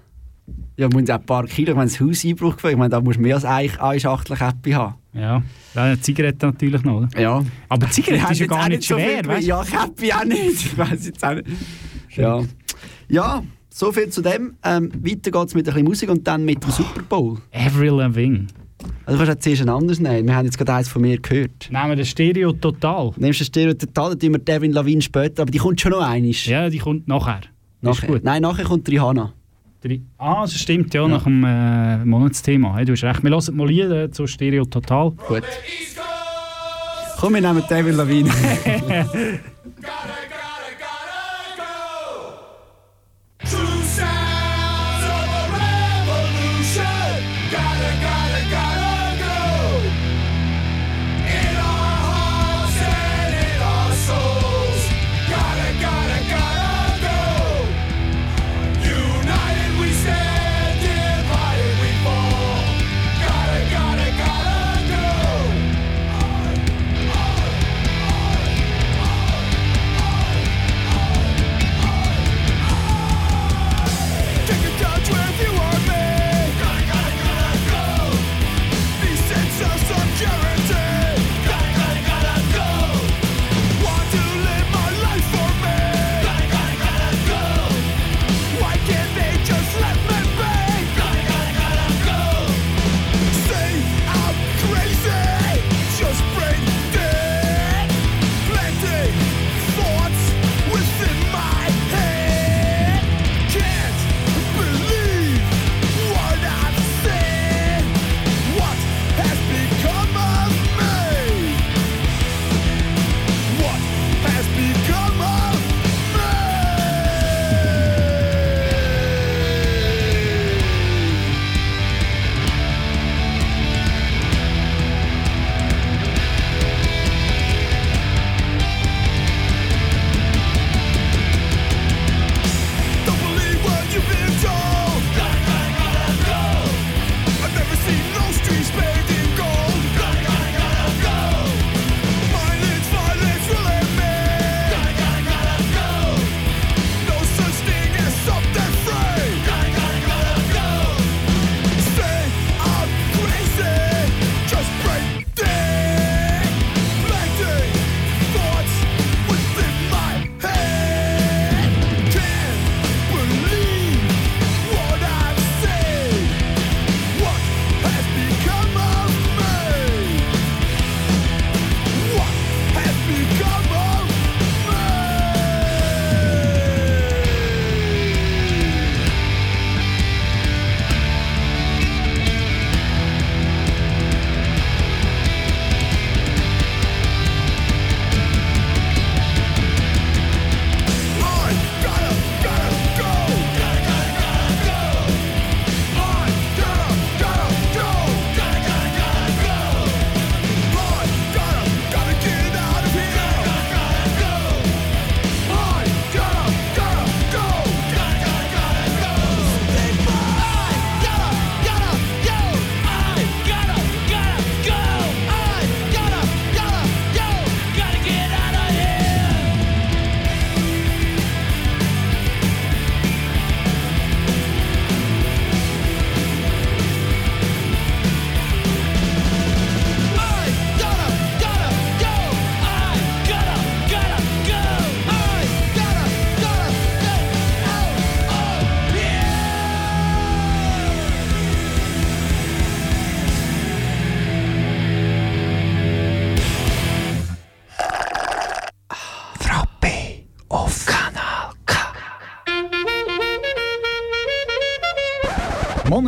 [0.77, 2.57] Ja, muss auch ein paar Kilo, meine, das Haus Einbruch.
[2.57, 4.95] Ich meine, da musst du mehr als eine, eine Schachtel Käppi haben.
[5.13, 5.43] Ja,
[5.75, 7.21] ja Zigarette natürlich noch, oder?
[7.21, 7.45] Ja.
[7.69, 9.47] Aber Zigarette ist ja gar nicht schwer, so weißt du?
[9.47, 10.65] Ja, Käppi auch nicht.
[10.65, 11.47] Ich weiß jetzt auch nicht.
[12.15, 12.43] Ja.
[13.07, 14.55] Ja, so viel zu dem.
[14.63, 17.37] Ähm, weiter geht es mit ein bisschen Musik und dann mit dem Super Bowl.
[17.53, 18.47] Avril Lavigne.
[19.05, 20.27] Also du kannst jetzt zuerst ein anderes nehmen.
[20.27, 21.69] Wir haben jetzt gerade eins von mir gehört.
[21.69, 23.11] Nehmen wir das Stereo total.
[23.17, 25.91] Nimmst du das Stereo total, dann tun wir Devin Lavin später, aber die kommt schon
[25.91, 26.47] noch einisch.
[26.47, 27.41] Ja, die kommt nachher.
[27.81, 28.07] Nachher.
[28.07, 28.23] gut.
[28.23, 29.33] Nein, nachher kommt Rihanna.
[30.17, 32.75] Ah, das stimmt, ja, nach dem äh, Monatsthema.
[32.75, 33.23] Hey, du hast recht.
[33.23, 35.11] Wir hören mal Lieder zu Stereo total.
[35.11, 35.43] Gut.
[37.19, 38.25] Komm, wir nehmen Devin Lavin.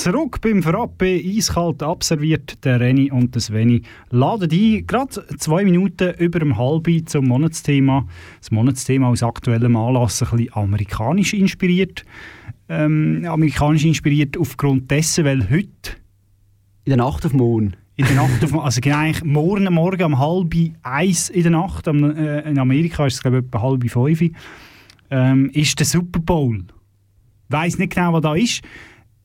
[0.00, 6.14] Zurück beim Frappe, eiskalt abserviert, der Reni und der Sveni laden ein, gerade zwei Minuten
[6.14, 8.06] über dem halben zum Monatsthema.
[8.38, 12.06] Das Monatsthema aus aktuellem Anlass ein bisschen amerikanisch inspiriert.
[12.70, 15.98] Ähm, amerikanisch inspiriert aufgrund dessen, weil heute
[16.84, 17.76] In der Nacht auf Mond.
[17.96, 21.86] in der Nacht, auf, also genau eigentlich morgen, morgen um halb eins in der Nacht,
[21.86, 24.22] äh, in Amerika ist es glaube ich etwa halb fünf,
[25.10, 26.56] ähm, ist der Super Bowl.
[26.56, 28.62] Ich weiss nicht genau, was da ist,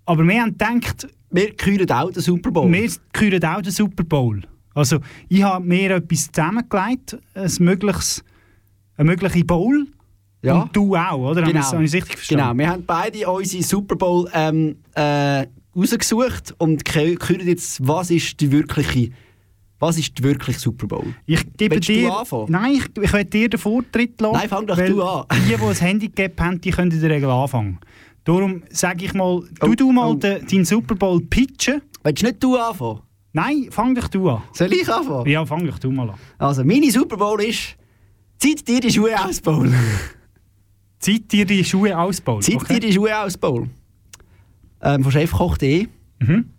[0.06, 1.08] aber wir haben gedacht...
[1.32, 2.72] Wir küren auch den Super Bowl.
[2.72, 4.42] Wir küren auch den Super Bowl.
[4.74, 8.24] Also ich habe mir etwas zusammengelegt, ein mögliches,
[8.96, 9.86] eine mögliche Bowl.
[10.42, 10.62] Ja.
[10.62, 11.42] Und du auch, oder?
[11.42, 11.60] Genau.
[11.60, 12.44] Habe ich es richtig verstanden?
[12.44, 18.12] Genau, wir haben beide unsere Super Bowl ähm, äh, rausgesucht und kü- küren jetzt, was
[18.12, 19.12] ist die wirkliche,
[19.80, 21.16] was ist die wirkliche Super Bowl?
[21.26, 22.46] Ich gebe Willst dir, du anfangen?
[22.50, 24.38] Nein, ich, ich will dir den Vortritt lassen.
[24.38, 25.26] Nein, fang doch du an.
[25.34, 27.80] Die, die ein Handicap haben, die können in der Regel anfangen.
[28.26, 31.82] Darum sage ich mal, du Oh, du mal den, deinen Super Bowl pitchen.
[32.04, 33.02] Willst du nicht du anfangen?
[33.34, 34.42] Nein, fang doch du an.
[34.52, 35.30] Soll ich anfangen?
[35.30, 36.16] Ja, fang doch du mal an.
[36.40, 37.76] Also, meine Super Bowl ist,
[38.40, 39.72] zieht dir die Schuhe aus, Bowl.
[41.00, 42.42] Zieht dir die Schuhe aus, Bowl?
[42.42, 42.80] Zieht okay.
[42.80, 43.70] dir die Schuhe aus, Bowl.
[44.82, 45.88] Ähm, von chefkoch.de.
[46.20, 46.50] Mhm.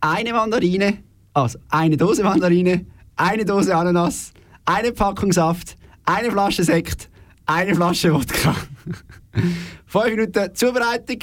[0.00, 0.98] Eine Mandarine,
[1.32, 2.84] also eine Dose Mandarine,
[3.16, 4.34] eine Dose Ananas,
[4.66, 7.08] eine Packung Saft, eine Flasche Sekt,
[7.46, 8.54] eine Flasche Wodka.
[9.94, 11.18] Fünf Minuten Zubereitung.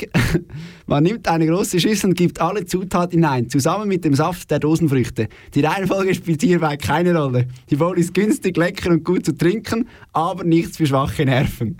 [0.88, 4.60] Man nimmt eine große Schüssel und gibt alle Zutaten hinein, zusammen mit dem Saft der
[4.60, 5.28] Dosenfrüchte.
[5.54, 7.50] Die Reihenfolge spielt hierbei keine Rolle.
[7.70, 11.80] Die Bowl ist günstig, lecker und gut zu trinken, aber nichts für schwache Nerven.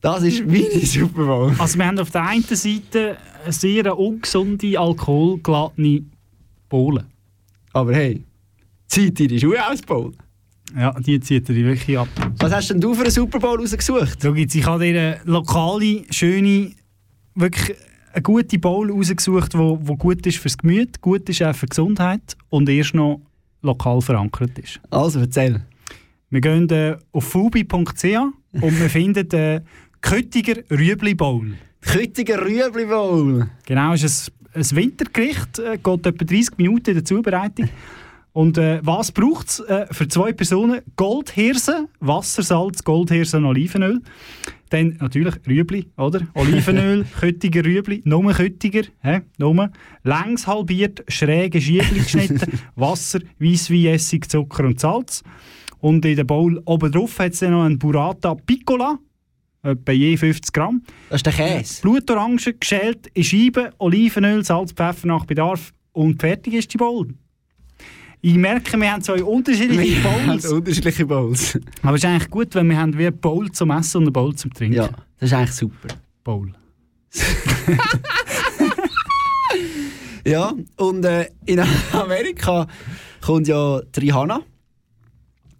[0.00, 1.52] Das ist meine Super Bowl.
[1.58, 6.04] Also wir haben auf der einen Seite eine sehr ungesunde, alkoholgeladene
[6.68, 7.04] Bohle.
[7.72, 8.22] Aber hey,
[8.86, 10.12] zieht dir die Schuhe aus, Bowl.
[10.74, 12.08] Ja, die zieht er wirklich ab.
[12.38, 14.24] Was hast denn du für einen Super Bowl rausgesucht?
[14.24, 16.72] Da gibt's, ich habe dir eine lokale, schöne,
[17.34, 17.76] wirklich
[18.12, 21.66] eine gute Bowl rausgesucht, die wo, wo gut ist fürs Gemüt, gut ist auch für
[21.66, 23.20] die Gesundheit und erst noch
[23.62, 24.80] lokal verankert ist.
[24.90, 25.62] Also, erzähl.
[26.30, 28.04] Wir gehen äh, auf fubi.ch
[28.52, 29.60] und wir finden den
[30.00, 31.54] Köttiger Rüebli Bowl.
[31.80, 33.48] Köttiger Rüebli Bowl?
[33.64, 37.68] Genau, ist ein, ein Wintergericht, äh, geht etwa 30 Minuten in der Zubereitung.
[38.36, 40.82] Und äh, was braucht es äh, für zwei Personen?
[40.96, 44.02] Goldhirse, Wasser, Salz, Goldhirse und Olivenöl.
[44.68, 46.20] Dann natürlich Rüebli, oder?
[46.34, 49.22] Olivenöl, Köttiger Rüebli, nur Köttiger, hä?
[49.38, 49.70] Nur.
[50.02, 55.22] Längs halbiert, schräge Schiebli geschnitten, Wasser, Weisswein, Essig, Zucker und Salz.
[55.78, 58.98] Und in der Bowl oben drauf hat es noch einen Burrata Piccola,
[59.62, 60.82] etwa je 50 Gramm.
[61.08, 61.80] Das ist der Käse.
[61.80, 67.14] Blutorange geschält in Scheiben, Olivenöl, Salz, Pfeffer nach Bedarf und fertig ist die Bowl.
[68.22, 70.46] Ich merke, wir haben zwei unterschiedliche Bowls.
[70.46, 71.58] unterschiedliche Bowls.
[71.82, 74.12] Aber es ist eigentlich gut, wenn wir haben wie eine Bowl zum Essen und eine
[74.12, 74.76] Bowl zum Trinken.
[74.76, 74.88] Ja,
[75.20, 75.88] das ist eigentlich super.
[76.24, 76.52] Bowl.
[80.26, 81.62] Ja, und äh, in
[81.92, 82.66] Amerika
[83.24, 84.40] kommt ja die Rihanna.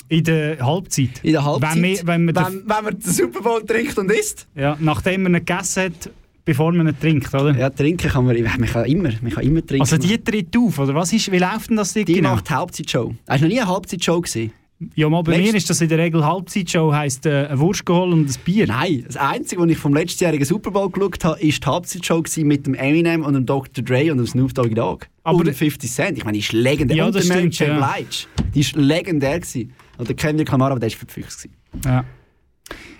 [0.08, 1.20] In der Halbzeit.
[1.22, 1.76] In der Halbzeit.
[1.76, 4.48] Wenn wir, wenn wir wenn, wenn man den Super Bowl trinkt und isst.
[4.56, 6.10] ja, nachdem man ihn gegessen hat,
[6.46, 7.54] bevor man ihn trinkt, oder?
[7.54, 9.82] Ja, trinken kann man, man kann immer, man kann immer trinken.
[9.82, 12.30] Also die tritt auf, oder was ist, wie läuft denn das die genau?
[12.36, 13.14] macht die Hauptzeitshow.
[13.28, 14.52] Hast du noch nie eine Hauptzeitshow gesehen?
[14.94, 17.86] Ja, mal bei Letztes- mir ist das in der Regel Halbzeitshow, heisst äh, eine Wurst
[17.86, 18.66] geholt und ein Bier.
[18.66, 22.46] Nein, das Einzige, was ich vom letztjährigen Super Bowl geschaut habe, war die Hauptzeitshow gewesen
[22.46, 23.82] mit dem Eminem und dem Dr.
[23.82, 25.06] Dre und dem Snoop Doggy Dogg.
[25.24, 26.18] Aber und der- 50 Cent.
[26.18, 26.96] Ich meine, die ist legendär.
[26.98, 27.80] Ja, und das der Mary stimmt, J.
[27.80, 27.92] ja.
[27.94, 28.10] Blige.
[28.54, 29.72] Die ist legendär gewesen.
[29.96, 31.50] Und der Kendrick Lamar, aber der war gewesen.
[31.82, 32.04] Ja.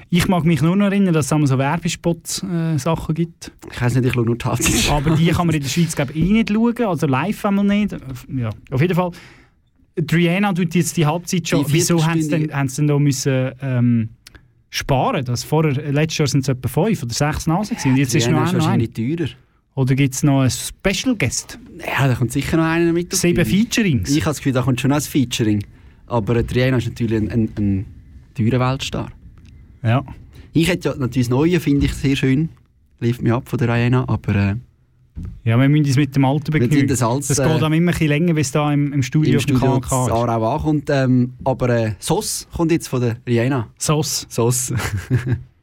[0.09, 3.51] Ich mag mich nur noch erinnern, dass es einmal so Werbespots-Sachen gibt.
[3.73, 4.93] Ich weiß nicht, ich schaue nur Hauptzeitshow.
[4.95, 7.65] Aber die kann man in der Schweiz glaube ich eh nicht schauen, also live einmal
[7.65, 7.97] nicht.
[8.35, 8.51] Ja.
[8.71, 9.11] Auf jeden Fall,
[9.99, 11.65] die Rihanna tut jetzt die Halbzeit schon.
[11.67, 14.09] Die Wieso haben sie denn, haben sie denn da müssen, ähm,
[14.71, 15.25] sparen?
[15.25, 18.27] Das vorher, letztes Jahr sind es etwa fünf oder sechs Nase gewesen, und jetzt ist
[18.27, 19.29] Rihanna noch ist wahrscheinlich teurer.
[19.75, 21.59] Oder gibt es noch einen Special Guest?
[21.79, 23.13] Ja, da kommt sicher noch einer mit.
[23.13, 23.45] Sieben.
[23.45, 24.11] Featurings.
[24.11, 25.65] Ich habe das Gefühl, da kommt schon noch ein Featuring.
[26.07, 27.87] Aber die Rihanna ist natürlich ein, ein, ein
[28.35, 29.11] teurer Weltstar.
[29.87, 30.05] Ja.
[30.53, 32.49] Ich hätte ja natürlich das Neue, finde ich sehr schön.
[33.01, 34.55] Lief mir ab von der Rihanna, aber äh,
[35.45, 36.89] Ja, wir müssen uns mit dem Alter Wir begnügen.
[36.89, 39.33] das als, das äh, geht dann immer ein bisschen länger, bis da im, im Studio,
[39.33, 39.93] im auf dem Studio ist.
[39.93, 40.89] Aarau ankommt.
[40.91, 43.69] Ähm, aber äh, Sos kommt jetzt von der Rihanna.
[43.79, 44.27] Sos.
[44.29, 44.73] Sos.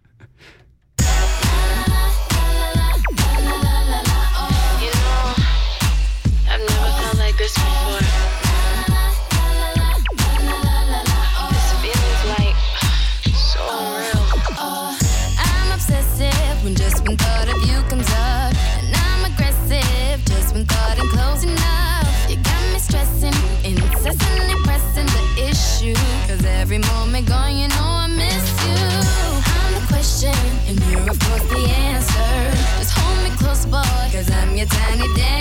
[34.64, 35.33] a tiny dance.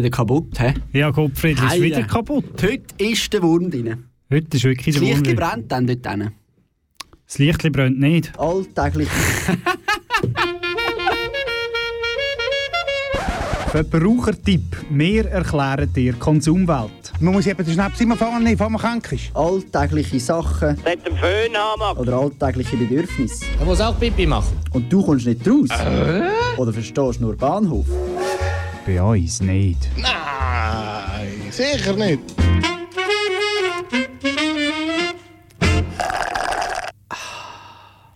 [0.00, 0.72] Wieder kaputt, hä?
[0.94, 1.82] Ja, Gottfried ist Heide.
[1.84, 2.62] wieder kaputt.
[2.62, 4.04] Heute ist der Wurm drin.
[4.32, 5.36] Heute ist wirklich Das der Licht Wurm.
[5.36, 6.30] brennt dann dort drin.
[7.26, 8.32] Das Licht brennt nicht.
[8.38, 9.08] Alltäglich.
[13.70, 14.62] Verbrauchertipp.
[14.90, 17.12] Wir erklären dir Konsumwelt.
[17.20, 19.30] Man muss eben den Schnaps immer nehmen, bevor man krank ist.
[19.36, 20.76] Alltägliche Sachen.
[20.84, 23.44] Mit dem Föhn haben Oder alltägliche Bedürfnisse.
[23.60, 24.56] Er muss auch Pipi machen.
[24.72, 25.68] Und du kommst nicht raus.
[26.56, 27.86] Oder verstehst nur Bahnhof.
[28.90, 29.88] Bei uns nicht.
[29.96, 30.10] Nein,
[31.50, 32.18] sicher nicht.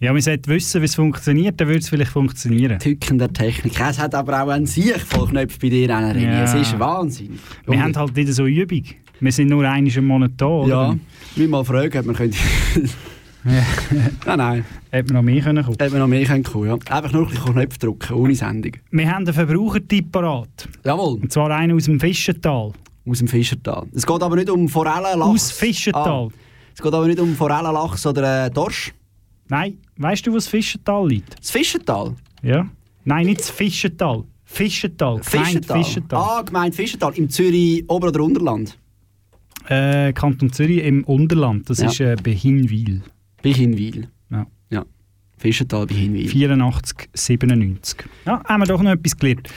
[0.01, 2.81] Ja, man sollte wissen, wie es funktioniert, dann würde es vielleicht funktionieren.
[2.81, 3.79] Tücken der Technik.
[3.79, 6.19] Es hat aber auch einen Sichtvollknopf bei dir, René.
[6.19, 6.43] Ja.
[6.43, 7.39] Es ist Wahnsinn.
[7.69, 8.83] Wir haben halt nicht so Übung.
[9.21, 10.69] Wir sind nur einmal im Monat da, oder?
[10.69, 10.97] Ja,
[11.37, 12.37] wir mal fragen, ob man könnte.
[13.45, 14.65] nein, nein.
[14.91, 16.75] Hätte man noch mehr können kommen Hätte man noch mehr können kommen, ja.
[16.97, 18.73] Einfach nur ein bisschen Knöpfe drücken, ohne Sendung.
[18.91, 20.69] Wir haben einen Verbrauchertipp parat.
[20.85, 21.21] Jawohl.
[21.21, 22.73] Und zwar einen aus dem Fischental.
[23.07, 23.87] Aus dem Fischertal.
[23.95, 25.31] Es geht aber nicht um Forellen, Lachs.
[25.31, 26.29] Aus Fischental.
[26.29, 26.29] Ah,
[26.75, 28.95] es geht aber nicht um Forellen, Lachs oder äh, Dorsch.
[29.49, 31.39] Nein, weißt du, wo das Fischental liegt?
[31.39, 32.15] Das Fischental?
[32.43, 32.67] Ja.
[33.05, 33.51] Nein, nicht das.
[33.51, 34.25] Fischental.
[34.57, 35.85] Gemeinde Fischental.
[35.85, 36.19] Fischental.
[36.19, 37.13] Ah, gemeint Fischental.
[37.17, 38.79] Im Zürich Ober- oder Unterland.
[39.69, 41.69] Äh, Kanton Zürich im Unterland.
[41.69, 41.89] Das Ja.
[41.89, 43.03] ist äh, bei Hinwil.
[43.45, 44.09] Bei Hinwil.
[44.31, 44.47] Ja.
[44.71, 44.85] Ja.
[45.37, 46.29] Fischental bei Hinwil.
[46.29, 48.05] 84, 97.
[48.27, 49.49] Ja, haben wir doch noch etwas gelernt.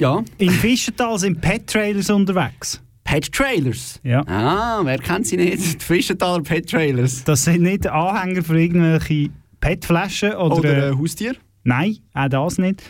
[0.00, 0.22] Ja.
[0.38, 2.82] In Fischental sind Pet-Trailers unterwegs.
[3.04, 4.00] Pet-Trailers?
[4.02, 4.26] Ja.
[4.26, 5.80] Ah, wer kennt sie nicht?
[5.80, 7.22] Die Fischentaler Pet-Trailers.
[7.22, 9.30] Das sind nicht Anhänger für irgendwelche
[9.60, 11.36] Petflaschen oder, Oder äh, Haustier?
[11.62, 12.82] Nein, auch das nicht.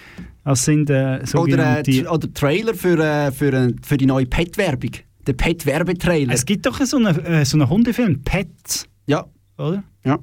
[0.44, 2.10] Das sind äh, Oder, äh, sogenannte...
[2.10, 4.92] oder Trailer für, äh, für, äh, für die neue Pet-Werbung.
[5.26, 6.32] Der Pet-Werbetrailer.
[6.32, 8.88] es gibt doch so einen, äh, so einen Hundefilm, Pets.
[9.58, 9.64] Ja.
[9.64, 9.84] Oder?
[10.04, 10.18] Ja.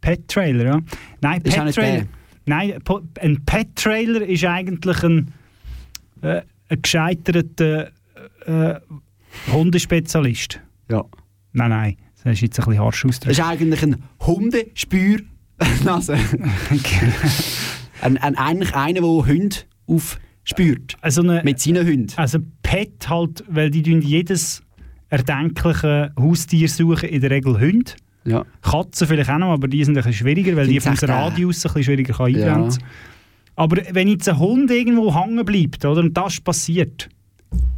[0.00, 0.80] Pet-Trailer, ja.
[1.20, 2.06] Nein, Pet-Trailer.
[2.44, 2.74] Nein,
[3.20, 5.32] ein Pet-Trailer ist eigentlich ein,
[6.22, 7.90] äh, ein gescheiterter
[8.46, 8.80] äh,
[9.52, 10.60] Hundespezialist.
[10.90, 11.04] Ja.
[11.52, 13.38] Nein, nein, das ist jetzt ein bisschen harsch Das ausgedrückt.
[13.38, 16.14] ist eigentlich ein Hundespürnase.
[18.00, 19.56] ein, ein, eigentlich einer, der Hunde
[19.86, 20.96] aufspürt.
[21.00, 22.12] Also eine, Mit seinen Hunden.
[22.16, 24.62] Also Pet halt, weil die jedes
[25.08, 27.92] erdenkliche Haustier suchen, in der Regel Hunde.
[28.24, 28.44] Ja.
[28.62, 31.64] Katzen vielleicht auch noch, aber die sind ein bisschen schwieriger, weil die vom äh, Radius
[31.66, 32.54] ein bisschen schwieriger kann Ja.
[32.54, 32.82] eingrenzen
[33.56, 37.08] Aber wenn jetzt ein Hund irgendwo hängen bleibt, oder, und das passiert.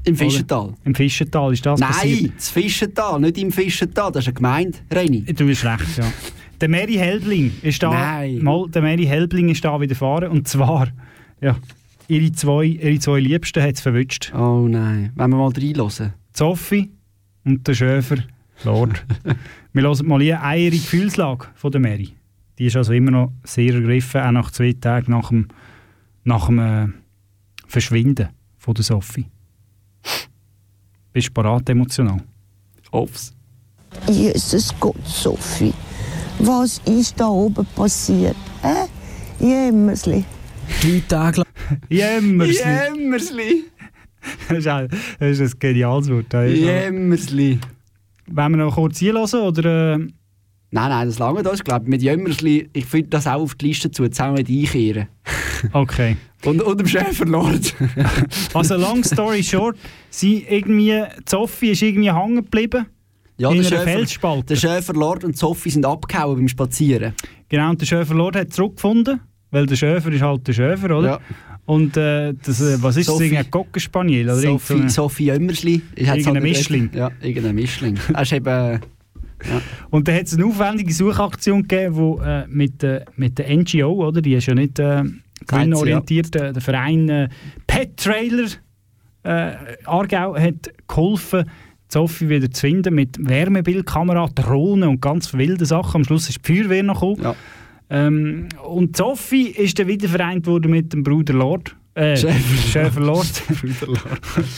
[0.04, 0.74] Im Fischental.
[0.84, 2.32] Im Fischental ist das Nein, passiert.
[2.36, 4.12] das Fischental, nicht im Fischental.
[4.12, 5.22] Das ist eine Gemeinde, Reni.
[5.24, 6.04] Du bist recht, ja.
[6.60, 7.90] Der Mary Helbling ist da.
[7.90, 8.38] Nein.
[8.42, 10.30] Mal, der Mary Helbling ist da widerfahren.
[10.30, 10.88] Und zwar,
[11.40, 11.56] ja,
[12.06, 14.32] ihre zwei, ihre zwei Liebsten hat es verwünscht.
[14.36, 15.10] Oh nein.
[15.16, 16.12] Wenn wir mal reinhören.
[16.32, 16.92] Sophie
[17.44, 18.16] und der Schäfer
[18.64, 19.04] Lord.
[19.74, 22.10] Wir hören mal hier eine Gefühlslage von der Mary.
[22.60, 25.48] Die ist also immer noch sehr ergriffen, auch nach zwei Tagen nach dem,
[26.22, 26.86] nach dem äh,
[27.66, 29.26] Verschwinden von der Sophie.
[31.12, 32.22] Bist du parat emotional?
[32.92, 33.34] Aufs.
[34.08, 35.74] Jesus Gott, Sophie,
[36.38, 38.36] was ist da oben passiert?
[38.62, 38.86] Hä?
[39.44, 40.24] Jämmersli.
[40.82, 41.80] Drei Tage lang.
[41.88, 42.62] Jämmersli.
[42.62, 43.64] Jämmersli.
[44.48, 46.32] Das ist ein, das ist ein geniales Wort.
[46.32, 47.58] Jämmersli.
[48.30, 49.94] Wollen wir noch kurz einhören oder...
[49.94, 49.98] Äh,
[50.70, 51.58] Nein, nein, das lange das.
[51.60, 55.06] Ich glaube, mit Jämmersli, ich finde das auch auf die Liste zu, zusammen mit einkehren.
[55.72, 56.16] Okay.
[56.44, 57.74] Und, und dem Schäferlord.
[58.54, 59.76] Also long story short,
[60.10, 62.86] sie irgendwie, Sophie ist irgendwie hängen geblieben
[63.38, 64.46] Ja, in der Schäfer, Felsspalte.
[64.46, 67.14] der Schäferlord und Sophie sind abgehauen beim Spazieren.
[67.48, 69.20] Genau, und der Schäfer Lord hat zurückgefunden,
[69.54, 71.08] weil der Schäfer ist halt der Schäfer, oder?
[71.08, 71.20] Ja.
[71.66, 74.26] Und äh, das, äh, was ist Sophie- das, ein Gockenspaniel?
[74.26, 75.24] Oder Sophie, eine- Sophie
[75.96, 76.90] jetzt Irgendein Mischling.
[76.92, 77.98] Ja, irgendein Mischling.
[78.12, 78.80] Er ist eben...
[79.46, 79.60] Ja.
[79.90, 84.06] Und dann hat es eine aufwendige Suchaktion gegeben, wo, äh, mit, äh, mit der NGO,
[84.06, 84.22] oder?
[84.22, 85.02] die ist ja nicht äh,
[85.46, 87.28] gewinnorientiert, äh, der Verein äh,
[87.66, 88.48] Pet Trailer
[89.22, 89.52] äh,
[89.84, 91.44] Aargau hat geholfen,
[91.88, 95.98] Sophie wieder zu finden mit Wärmebildkamera, Drohnen und ganz wilde Sachen.
[95.98, 97.36] Am Schluss ist die Feuerwehr noch gekommen.
[97.90, 101.76] Ähm, und Sophie ist dann wieder vereint worden mit dem Bruder Lord.
[101.94, 103.30] Äh, Schäfer- Schäfer Lord.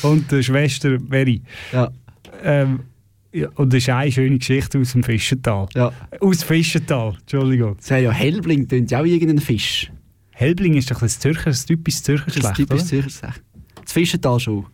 [0.02, 1.42] und der Schwester Mary.
[1.72, 1.90] Ja.
[2.42, 2.80] Ähm,
[3.32, 5.66] ja, und das ist eine schöne Geschichte aus dem Fischental.
[5.74, 5.92] Ja.
[6.20, 7.76] Aus Fischental, Entschuldigung.
[7.80, 9.90] Sie haben ja Hellbling, tönt ja auch irgendein Fisch.
[10.30, 12.86] Helbling ist doch ein Zürcher, ein typisches Zürcher Das Geschlecht, typisch oder?
[12.86, 13.34] Zürcher.
[13.82, 14.66] Das Fischental schon.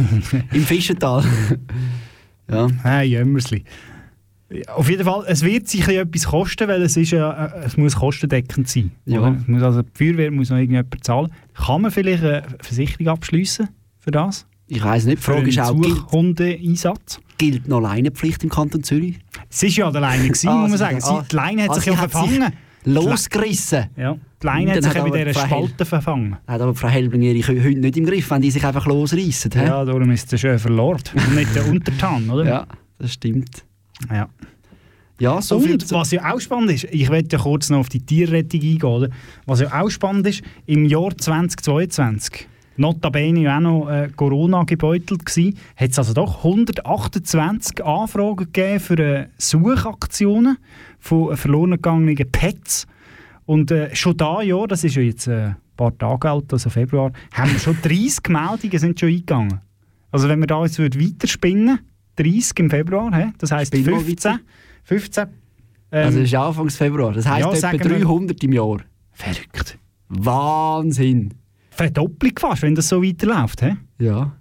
[0.52, 1.22] Im Fischental.
[2.50, 2.68] ja.
[2.82, 3.64] Nein, Jämmersli.
[4.68, 7.96] Auf jeden Fall, es wird sicher etwas kosten, weil es, ist ja, äh, es muss
[7.96, 8.92] kostendeckend sein.
[9.04, 9.34] Ja.
[9.40, 11.32] Es muss also, die Feuerwehr muss noch irgendjemand zahlen.
[11.54, 13.68] Kann man vielleicht eine Versicherung abschließen
[13.98, 14.46] für das?
[14.68, 17.20] Ich weiss nicht, die Frage ist auch, gilt, Suchhundeeinsatz?
[17.38, 19.18] gilt noch Leinenpflicht im Kanton Zürich?
[19.50, 21.02] Es war ja der Leine, gewesen, Ah, muss man sie- sagen.
[21.02, 22.52] Ah, die Leine hat ah, sich ja sich verfangen.
[22.84, 23.86] Losgerissen.
[23.96, 26.36] Ja, die Leine hat sich ja aber dieser Spalte verfangen.
[26.46, 29.50] Hat aber Frau Helbling ihre Hunde nicht im Griff, wenn die sich einfach losreißen.
[29.56, 32.44] Ja, darum ist der Schöfer Lord und nicht der Untertan, oder?
[32.44, 32.66] Ja,
[32.98, 33.64] das stimmt.
[34.10, 34.28] Ja.
[35.18, 38.04] Ja, so und was ja auch spannend ist, ich werde ja kurz noch auf die
[38.04, 39.08] Tierrettung eingehen, oder?
[39.46, 45.22] was ja auch spannend ist, im Jahr 2022, notabene ja auch noch äh, Corona gebeutelt
[45.76, 50.58] hat es also doch 128 Anfragen gegeben für äh, Suchaktionen
[50.98, 52.86] von äh, verloren gegangenen Pets.
[53.46, 56.68] Und äh, schon da Jahr, das ist ja jetzt äh, ein paar Tage alt, also
[56.68, 59.60] Februar, haben wir schon 30 Meldungen sind schon eingegangen.
[60.10, 61.78] Also wenn wir da jetzt weiterspinnen,
[62.16, 63.32] 30 im Februar, hä?
[63.38, 64.40] das heisst Spinn mal 15,
[64.84, 65.26] 15
[65.92, 67.12] ähm, also es ist Anfang Februar.
[67.12, 68.78] Das heisst ja, etwa sagen wir- 300 im Jahr.
[69.12, 69.78] Verrückt.
[70.08, 71.34] Wahnsinn.
[71.70, 73.62] Verdopplung fast, wenn das so weiterläuft.
[73.62, 73.76] Hä?
[73.98, 74.32] Ja.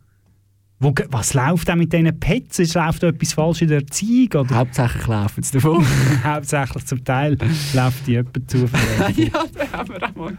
[0.80, 2.60] Wo, was läuft denn mit diesen Pets?
[2.60, 4.42] Ist läuft da etwas falsch in der Erziehung?
[4.42, 4.56] Oder?
[4.56, 5.86] Hauptsächlich laufen sie davon.
[6.24, 7.38] Hauptsächlich zum Teil
[7.74, 8.58] läuft die jemand zu.
[9.16, 10.38] ja, da haben wir auch mal.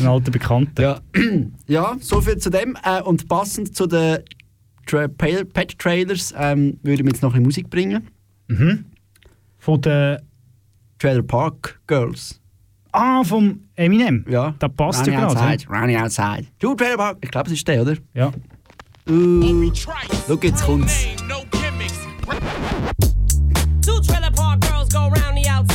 [0.00, 0.82] Ein alter Bekannter.
[0.82, 1.00] Ja,
[1.68, 2.76] ja so viel zu dem.
[2.82, 4.18] Äh, und passend zu den
[4.86, 8.08] Tra Pet Trailers ähm, würde mir jetzt noch ein bisschen Musik bringen.
[8.48, 8.84] Mhm.
[9.58, 10.18] Von den...
[11.02, 12.40] Trailer Park Girls.
[12.92, 14.24] Ah, vom Eminem?
[14.28, 14.54] Ja.
[14.60, 15.36] Da passt ja gerade.
[15.36, 16.46] outside, running outside.
[16.60, 17.18] Du Trailer Park.
[17.22, 17.96] Ich glaube, es ist der, oder?
[18.14, 18.30] Ja.
[19.10, 19.92] Uh, schau,
[20.40, 21.06] jetzt kommt's.
[23.84, 25.71] Two trailer park girls go round the outside,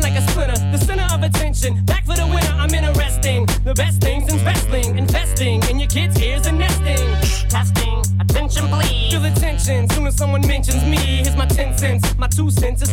[0.00, 0.58] like a splinter.
[0.72, 2.54] The center of attention, back for the winner.
[2.58, 3.46] I'm interesting.
[3.64, 7.06] The best things in wrestling, investing in your kids' ears and nesting.
[7.48, 9.12] Testing, attention please.
[9.12, 10.96] Feel attention, soon as someone mentions me.
[10.96, 12.16] Here's my 10 cents.
[12.16, 12.90] My two cents is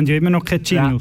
[0.00, 0.98] haben ja immer noch keinen Jingle.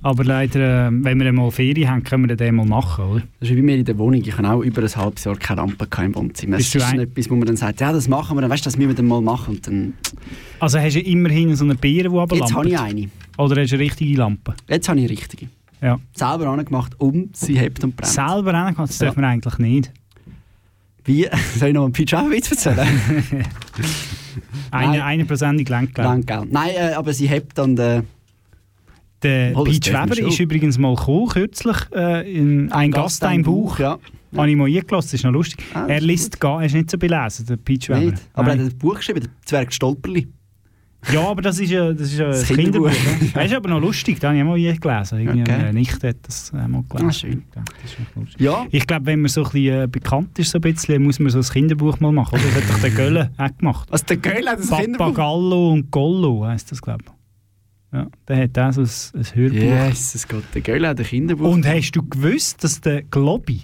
[0.00, 3.22] Aber leider, äh, wenn wir mal Ferien haben, können wir den mal machen, oder?
[3.40, 4.20] Das ist wie bei mir in der Wohnung.
[4.22, 6.56] Ich habe auch über ein halbes Jahr keine Lampe gehabt im Wohnzimmer.
[6.56, 8.68] Das ist ein- etwas, wo man dann sagt, ja, das machen wir, dann weißt du,
[8.68, 9.56] das müssen wir dann mal machen.
[9.56, 9.94] Und dann,
[10.60, 13.08] Also hast du immerhin so eine Beere, die aber Jetzt habe ich eine.
[13.38, 14.54] Oder hast du eine richtige Lampe?
[14.68, 15.48] Jetzt habe ich eine richtige.
[15.82, 15.98] Ja.
[16.14, 18.12] Selber angemacht und sie hebt und brennt.
[18.12, 18.90] Selber angemacht?
[18.90, 19.06] Das Ja.
[19.06, 19.92] dürfen wir eigentlich nicht.
[21.04, 21.26] Wie?
[21.58, 22.86] Soll ich noch einen Pyjama-Witz erzählen?
[24.70, 26.06] Eine, eine prozentig Lenkgeld.
[26.06, 26.52] Lenkgeld.
[26.52, 27.78] Nein, äh, aber sie hebt und...
[27.78, 28.02] Äh,
[29.22, 33.42] Der Oh, das Pete Schweber ist übrigens mal gekommen, kürzlich, äh, in «Ein Gast, ein
[33.42, 33.78] Buch».
[33.78, 33.98] ja.
[34.36, 35.64] Habe ich mal eingelassen, das ist noch lustig.
[35.72, 38.00] Ah, das er liest gar, er ist nicht so belesen, der Pete Schweber.
[38.10, 38.22] Nicht.
[38.34, 38.66] Aber er Nein.
[38.66, 40.28] hat ein Buch geschrieben, der Zwerg Stolperli.
[41.12, 42.90] Ja, aber das ist ja das ist ja Das ein Kinderbuch.
[43.32, 45.20] Das ist aber noch lustig, das habe ich mal je gelesen.
[45.20, 45.72] Irgendwie Okay.
[45.72, 47.08] Nichte hat das äh, mal gelesen.
[47.08, 47.42] Ah, schön.
[47.54, 48.40] Ja, das ist noch lustig.
[48.40, 48.66] Ja.
[48.70, 51.30] Ich glaube, wenn man so ein bisschen äh, bekannt ist, so ein bisschen, muss man
[51.30, 52.34] so ein Kinderbuch mal machen.
[52.34, 52.42] Oder?
[52.52, 53.88] Das hat doch der Gölle auch gemacht.
[53.90, 55.06] Was, der Gölle hat ein Kinderbuch?
[55.14, 57.17] Papagallo und Gollo heisst das, glaube ich.
[58.28, 59.88] Der hat so ein, ein Hörbuch.
[59.88, 61.50] Jesus Gott, der Gölle hat ein Kinderbuch.
[61.50, 63.62] Und hast du gewusst, dass der Globi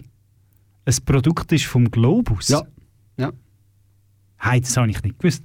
[0.86, 2.48] ein Produkt ist vom Globus?
[2.48, 2.62] Ja.
[3.18, 3.32] ja.
[4.38, 5.44] Hey, das habe ich nicht gewusst.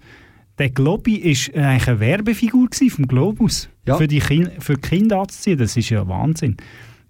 [0.57, 3.69] Der Globi ist eigentlich eine Werbefigur vom Globus.
[3.85, 3.97] Ja.
[3.97, 5.57] Für die, kind, für die Kinder anzuziehen.
[5.57, 6.57] Das ist ja Wahnsinn.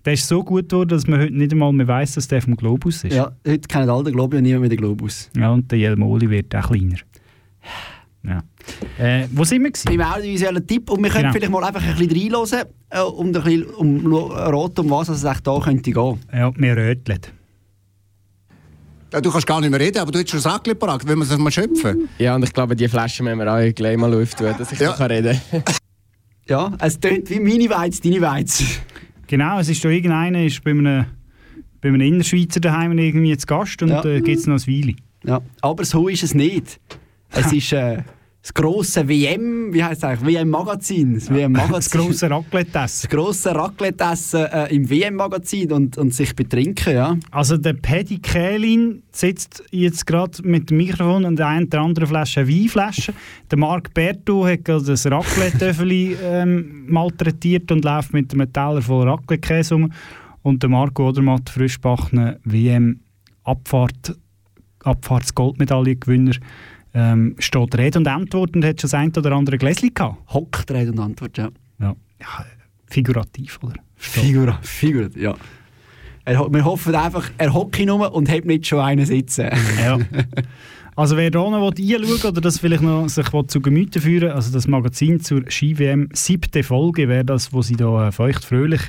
[0.05, 2.55] Der ist so gut geworden, dass man heute nicht einmal mehr weiss, dass der vom
[2.55, 3.13] Globus ist.
[3.15, 5.29] Ja, heute kennen alle den Globi und niemand mehr den Globus.
[5.35, 6.97] Ja, und der Jelmoli wird auch kleiner.
[8.23, 8.43] Ja.
[8.97, 9.97] Äh, wo sind wir gewesen?
[9.97, 10.89] Beim audiovisuellen Tipp.
[10.89, 11.33] Und wir können Genau.
[11.33, 15.23] vielleicht mal einfach ein bisschen reinhören, äh, um ein bisschen um raten, um was es
[15.23, 16.19] echt da könnte gehen.
[16.33, 17.19] Ja, wir röteln.
[19.11, 21.07] Ja, du kannst gar nicht mehr reden, aber du hast schon ein Sackchen parat.
[21.07, 22.09] Wollen wir es mal schöpfen?
[22.19, 24.89] Ja, und ich glaube, die Flasche müssen wir auch gleich mal auftun, dass ich Ja.
[24.89, 25.63] noch kann reden kann.
[26.47, 28.63] Ja, es tönt wie meine Weiz, deine Weiz.
[29.27, 31.05] Genau, es ist da irgendeiner ist bei einem,
[31.79, 34.03] bei einem Innerschweizer daheim irgendwie zu Gast und Ja.
[34.03, 34.95] äh, gibt es noch ein Weile.
[35.23, 36.79] Ja, aber so ist es nicht.
[37.31, 38.03] Es ist äh,
[38.41, 40.37] das grosse WM, wie heißt es eigentlich?
[40.37, 41.15] WM-Magazin.
[41.15, 41.73] Das WM-Magazin.
[41.73, 43.01] Das grosse Raclette-Essen.
[43.01, 47.17] Das grosse Raclette-Essen äh, im WM-Magazin und, und sich betrinken, ja.
[47.31, 52.07] Also der Paddy Kählin sitzt jetzt gerade mit dem Mikrofon und der eine oder andere
[52.07, 53.13] Flasche Weinflasche.
[53.51, 59.07] Der Marc Berto hat gerade das Raclette-Töffeli ähm, malträtiert und läuft mit einem Teller voll
[59.07, 59.91] Raclette-Käse rum.
[60.43, 64.15] Und der Marco Odermatt, frischbackene WM-Abfahrt,
[64.85, 66.35] Abfahrts-Goldmedaillengewinner,
[66.99, 70.17] ähm, steht Rede und Antwort und hat schon das ein oder andere Gläschen gehabt.
[70.33, 71.49] Hockt Rede und Antwort, ja.
[71.79, 72.45] Ja, ja
[72.87, 73.75] figurativ, oder?
[73.95, 75.35] Figura, figura, ja.
[76.25, 79.49] Er, wir hoffen einfach, er hockt nur und hat nicht schon einen sitzen.
[79.79, 79.97] Ja.
[80.95, 84.67] Also wer da noch einschauen oder das vielleicht noch sich zu Gemüte führen also das
[84.67, 88.81] Magazin zur Ski-WM, siebte Folge wäre das, wo sie da äh, feucht fröhlich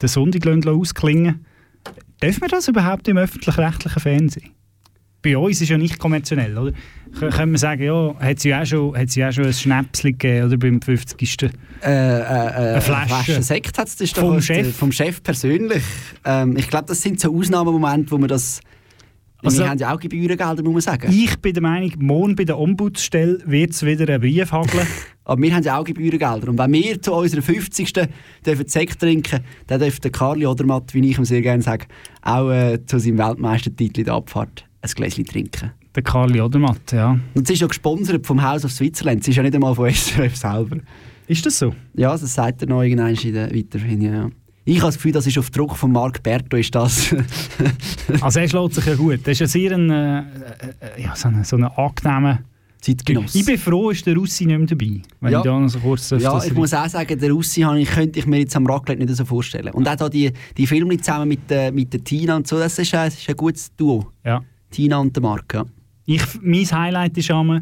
[0.00, 1.46] den Sonntag ausklingen
[2.20, 4.50] Dürfen wir das überhaupt im öffentlich-rechtlichen Fernsehen?
[5.22, 6.72] Bei uns ist ja nicht kommerziell, oder?
[7.18, 10.12] K- Können wir sagen, ja, hat sie auch schon, hat sie auch schon ein Schnäpschen
[10.18, 11.42] gegeben, oder beim 50.
[11.42, 11.46] Äh,
[11.84, 12.22] äh, äh,
[12.72, 13.06] Eine Flasche.
[13.08, 14.76] Flasche Sekt hat es Vom vom Chef.
[14.76, 15.82] Vom Chef persönlich.
[16.24, 18.60] Ähm, ich glaube, das sind so Ausnahmemomente, wo man das.
[19.44, 21.12] Also- wir haben ja auch Gebührengelder, muss man sagen.
[21.12, 24.86] Ich bin der Meinung, morgen bei der Ombudsstelle wird es wieder einen Brief hageln.
[25.24, 26.48] Aber wir haben ja auch Gebührengelder.
[26.48, 27.92] Und wenn wir zu unserer 50.
[28.46, 31.86] dürfen Sekt trinken, dann dürfte Karli Odermatt, wie ich ihm sehr gerne sage,
[32.22, 35.70] auch äh, zu seinem Weltmeistertitel in der Abfahrt ein Gläschen trinken.
[35.94, 37.18] Der Karli Odermatt, ja.
[37.34, 39.20] Und es ist ja gesponsert vom House of Switzerland.
[39.22, 40.78] Es ist ja nicht einmal von SRF selber.
[41.28, 41.74] Ist das so?
[41.94, 44.28] Ja, das sagt er noch irgendwann in der weiterhin, ja.
[44.64, 47.14] Ich habe das Gefühl, das ist auf Druck von Marc Berto ist das.
[48.20, 49.20] Also er schlägt sich ja gut.
[49.22, 50.24] Das ist ja sehr ein, äh, äh,
[51.02, 52.40] ja, so ein so eine angenehmer
[52.80, 53.38] Zeitgenosse.
[53.38, 55.00] Ich bin froh, ist der Russi nicht mehr dabei.
[55.20, 55.38] Wenn Ja.
[55.38, 58.26] ich da noch so kurz Ja, ich muss auch sagen, den Russi ich, könnte ich
[58.26, 59.72] mir jetzt am Raclette nicht so vorstellen.
[59.72, 62.78] Und auch da die, die Filme zusammen mit, äh, mit der Tina und so, das
[62.78, 64.06] ist, ein- das ist ein gutes Duo.
[64.24, 64.42] Ja.
[64.72, 65.64] Tina und der Marc, ja.
[66.06, 67.60] Ich, mein Highlight ist immer,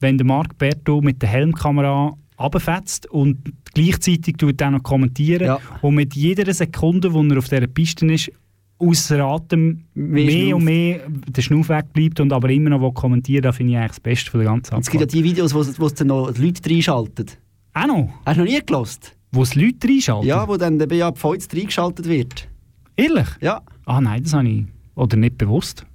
[0.00, 3.38] wenn der Marc Berto mit der Helmkamera runterfetzt und
[3.74, 8.30] gleichzeitig tut er noch kommentieren und mit jeder Sekunde, wo er auf dieser Piste ist,
[8.78, 13.42] außer Atem Mehr mehr, und mehr der Schnuff wegbleibt und aber immer noch will kommentieren
[13.42, 15.24] das finde ich eigentlich das Beste von der ganzen Und es gibt ja Abfahrt.
[15.24, 17.26] die Videos, wo, es- wo es dann noch die Leute reinschalten.
[17.72, 18.08] Auch noch?
[18.26, 19.16] Hast du noch nie gelost?
[19.32, 20.28] Wo es Leute reinschalten?
[20.28, 22.48] Ja, wo dann der Beat Pfeutz reingeschaltet wird.
[22.96, 23.26] Ehrlich?
[23.40, 23.62] Ja.
[23.86, 24.64] Ah nein, das habe ich
[24.96, 25.86] oder nicht bewusst.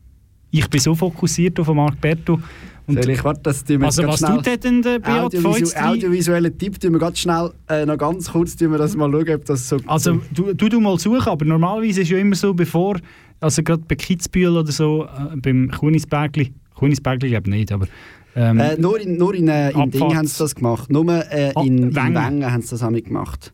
[0.51, 2.39] Ich bin so fokussiert auf Marc Berto.
[2.87, 5.75] Und ich, warte, das tun wir also was tut der denn der Beat Audiovisu Feutz
[5.75, 5.83] rein?
[5.89, 9.29] Audiovisuellen Tipp, tun wir ganz schnell, äh, noch ganz kurz, tun wir das mal schauen,
[9.29, 9.77] ob das so...
[9.85, 12.97] Also du, du, du mal suchen, aber normalerweise ist ja immer so, bevor,
[13.39, 17.87] also gerade bei Kitzbühel oder so, äh, beim Kunisbergli, Kunisbergli glaube ich nicht, aber...
[18.35, 20.89] Ähm, äh, nur in, nur in, äh, in Ding haben sie das gemacht.
[20.91, 22.15] Nur äh, Ah, in, in Wengen.
[22.15, 23.53] Wengen haben sie das auch nicht gemacht.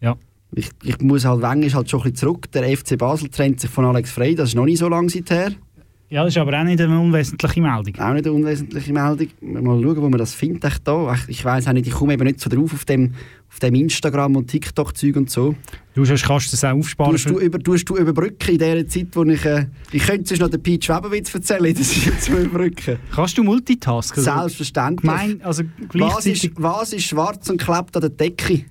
[0.00, 0.16] Ja.
[0.54, 2.50] Ich, ich muss halt, Wengen ist halt schon ein bisschen zurück.
[2.52, 5.52] Der FC Basel trennt sich von Alex Frey, das ist noch nicht so lange seither.
[6.12, 7.98] Ja, das ist aber auch nicht eine unwesentliche Meldung.
[7.98, 9.28] Auch nicht eine unwesentliche Meldung.
[9.40, 10.62] Mal schauen, wo man das findet.
[10.62, 11.14] echt da.
[11.14, 13.14] Ich, ich weiß auch nicht, ich komme eben nicht so drauf auf dem,
[13.48, 15.54] auf dem Instagram und TikTok-Zeug und so.
[15.94, 17.12] Du sonst kannst das auch aufsparen.
[17.12, 19.42] Tust du, über, tust du überbrücken in der Zeit, wo ich...
[19.46, 22.98] Äh, ich könnte sonst noch den Pete Schweberwitz erzählen, das ist jetzt zu überbrücken.
[23.14, 24.18] Kannst du multitasken?
[24.18, 25.10] Also, Selbstverständlich.
[25.10, 25.62] Gemein, also
[25.94, 28.66] was, ist, was ist schwarz und klebt an der Decke?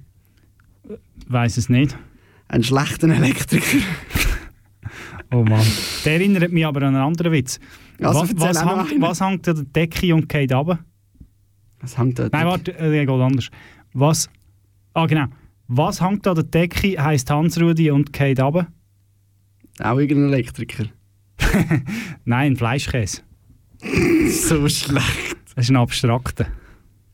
[1.27, 1.97] Weiß es nicht.
[2.49, 3.79] Ein schlechter Elektriker.
[5.34, 5.65] Oh Mann.
[6.05, 7.59] Der erinnert mich aber an einen anderen Witz.
[8.01, 9.01] Also, was, hängt, einen.
[9.01, 10.79] was hängt an der Decke und geht runter?
[11.79, 12.29] Was hängt da?
[12.32, 13.49] Nein, warte, äh, der geht anders.
[13.93, 14.29] Was...
[14.93, 15.27] Ah, genau.
[15.67, 18.67] Was hängt an der Decke, heisst Hansrudi und geht runter?
[19.79, 20.86] Auch irgendein Elektriker.
[22.25, 23.21] Nein, ein Fleischkäse.
[24.29, 25.38] so schlecht.
[25.55, 26.47] Das ist ein abstrakter.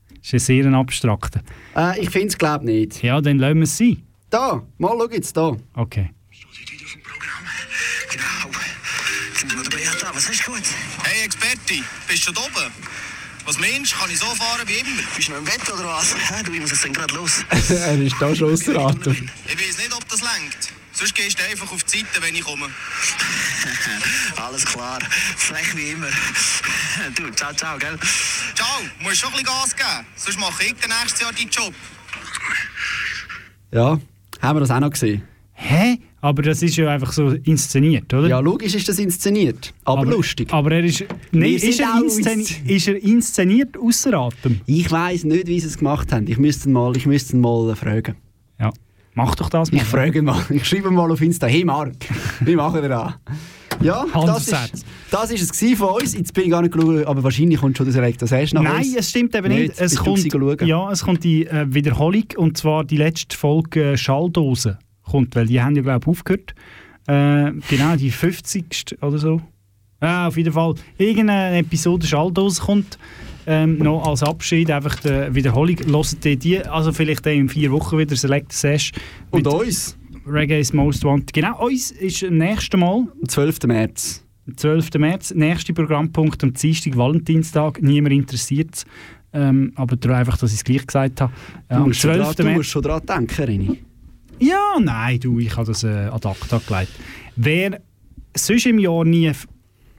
[0.09, 1.41] Das ist ein sehr ein abstrakter.
[1.75, 3.01] Äh, ich finde es, glaube nicht.
[3.03, 4.03] Ja, dann lassen wir es sein.
[4.29, 5.55] Da, mal schau jetzt da.
[5.73, 6.09] Okay.
[10.13, 10.63] Was hast du gut?
[11.03, 12.71] Hey Experte, bist du schon oben?
[13.45, 15.01] Was meinst du, kann ich so fahren wie immer?
[15.15, 16.13] Bist du noch im Bett oder was?
[16.29, 17.45] Hä, du, wie muss es denn gerade los?
[17.49, 19.29] er ist da schon ausser Atem.
[19.45, 20.73] Ich weiß nicht, ob das lenkt.
[20.91, 22.69] Sonst gehst du einfach auf die Seite, wenn ich komme.
[24.35, 24.99] Alles klar.
[25.37, 26.09] Frech wie immer.
[27.15, 27.97] Du, ciao, ciao, gell?
[28.55, 28.67] Ciao,
[28.99, 30.07] musst schon ein bisschen Gas geben.
[30.15, 31.73] Sonst mache ich den nächstes Jahr deinen Job.
[33.71, 33.99] Ja,
[34.41, 35.25] haben wir das auch noch gesehen?
[35.53, 35.99] Hä?
[36.19, 38.27] Aber das ist ja einfach so inszeniert, oder?
[38.27, 40.51] Ja, logisch ist das inszeniert, aber, lustig.
[40.51, 41.05] Aber er ist...
[41.31, 44.61] Nein, ist er, auch inszeni ins- ist er inszeniert außer Atem?
[44.65, 46.25] Ich weiß nicht, wie sie es gemacht haben.
[46.27, 48.15] Ich müsste ihn mal, ich müsste ihn mal äh, fragen.
[48.59, 48.71] Ja,
[49.13, 49.77] mach doch das mal.
[49.77, 50.43] Ich frage mal.
[50.49, 51.45] Ich schreibe mal auf Insta.
[51.45, 51.93] Hey Marc,
[52.41, 53.13] wie machen wir das?
[53.83, 56.15] Ja, das ist, das ist es von uns.
[56.15, 58.77] Jetzt bin ich gar nicht geschaut, aber wahrscheinlich kommt schon das Elektro erst nach Nein,
[58.77, 58.95] uns.
[58.95, 59.79] es stimmt eben Nicht, nicht.
[59.79, 64.79] Es kommt, ja, es kommt die äh, Wiederholung und zwar die letzte Folge äh, Schalldose
[65.09, 66.53] kommt, weil die haben ja glaube ich aufgehört.
[67.07, 68.97] Äh, genau, die 50.
[69.01, 69.41] oder so.
[70.01, 70.75] Ja, auf jeden Fall.
[70.97, 72.99] Irgendeine Episode Schalt rauskommt,
[73.47, 75.77] ähm, noch als Abschied, einfach die Wiederholung.
[75.87, 78.91] Hört ihr die, also vielleicht in vier Wochen wieder Select Sesh.
[79.31, 79.97] Und uns.
[80.27, 81.33] Reggae's Most Wanted.
[81.33, 83.07] Genau, uns ist am nächsten Mal.
[83.21, 83.59] Am 12.
[83.67, 84.23] März.
[84.45, 84.89] Am 12.
[84.97, 85.33] März.
[85.33, 87.81] Nächster Programmpunkt am Dienstag, Valentinstag.
[87.81, 88.85] Niemand interessiert es.
[89.33, 91.31] Ähm, aber einfach, dass ich es gleich gesagt habe.
[91.69, 92.23] Äh, Du am musst, schon 12.
[92.23, 92.57] dran, du März.
[92.57, 93.77] musst schon daran denken, René.
[94.39, 96.91] Ja, nein, du, ich habe das äh, ad acta gelegt.
[97.35, 97.81] Wer
[98.35, 99.31] sonst im Jahr nie,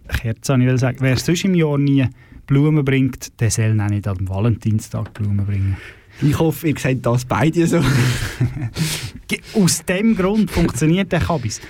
[0.08, 2.06] Kerze ich will sagen, wer sonst im Jahr nie
[2.46, 5.76] Blumen bringt, der soll auch nicht am Valentinstag Blumen bringen.
[6.22, 7.80] Ich hoffe, ihr seht das beide so.
[9.54, 11.60] Aus dem Grund funktioniert der Kabis.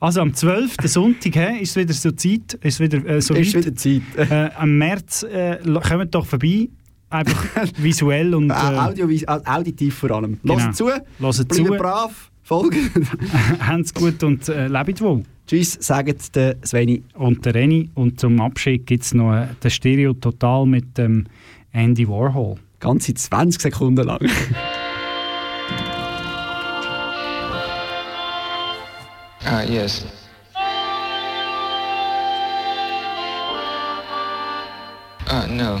[0.00, 0.76] Also am 12.
[0.84, 2.54] Sonntag hä, ist es wieder so Zeit.
[2.62, 3.66] Ist wieder, äh, so Ist weit.
[3.66, 4.02] wieder Zeit.
[4.16, 6.68] Äh, am März äh, kommt doch vorbei.
[7.10, 7.46] Einfach
[7.78, 8.50] visuell und.
[8.50, 10.38] Äh, Audio, au- auditiv vor allem.
[10.42, 10.54] Genau.
[10.54, 11.64] Lasst zu, Hört bleibt zu.
[11.64, 12.90] brav, folgen.
[13.60, 15.22] Habt's gut und äh, lebt wohl.
[15.46, 17.02] Tschüss, sagt der Sveni.
[17.14, 17.88] Und der Reni.
[17.94, 21.24] Und zum Abschied gibt es noch äh, den Stereo Total mit dem
[21.72, 22.56] Andy Warhol.
[22.80, 24.20] Ganze 20 Sekunden lang.
[29.44, 30.04] Ah, yes.
[35.30, 35.80] Ah, no.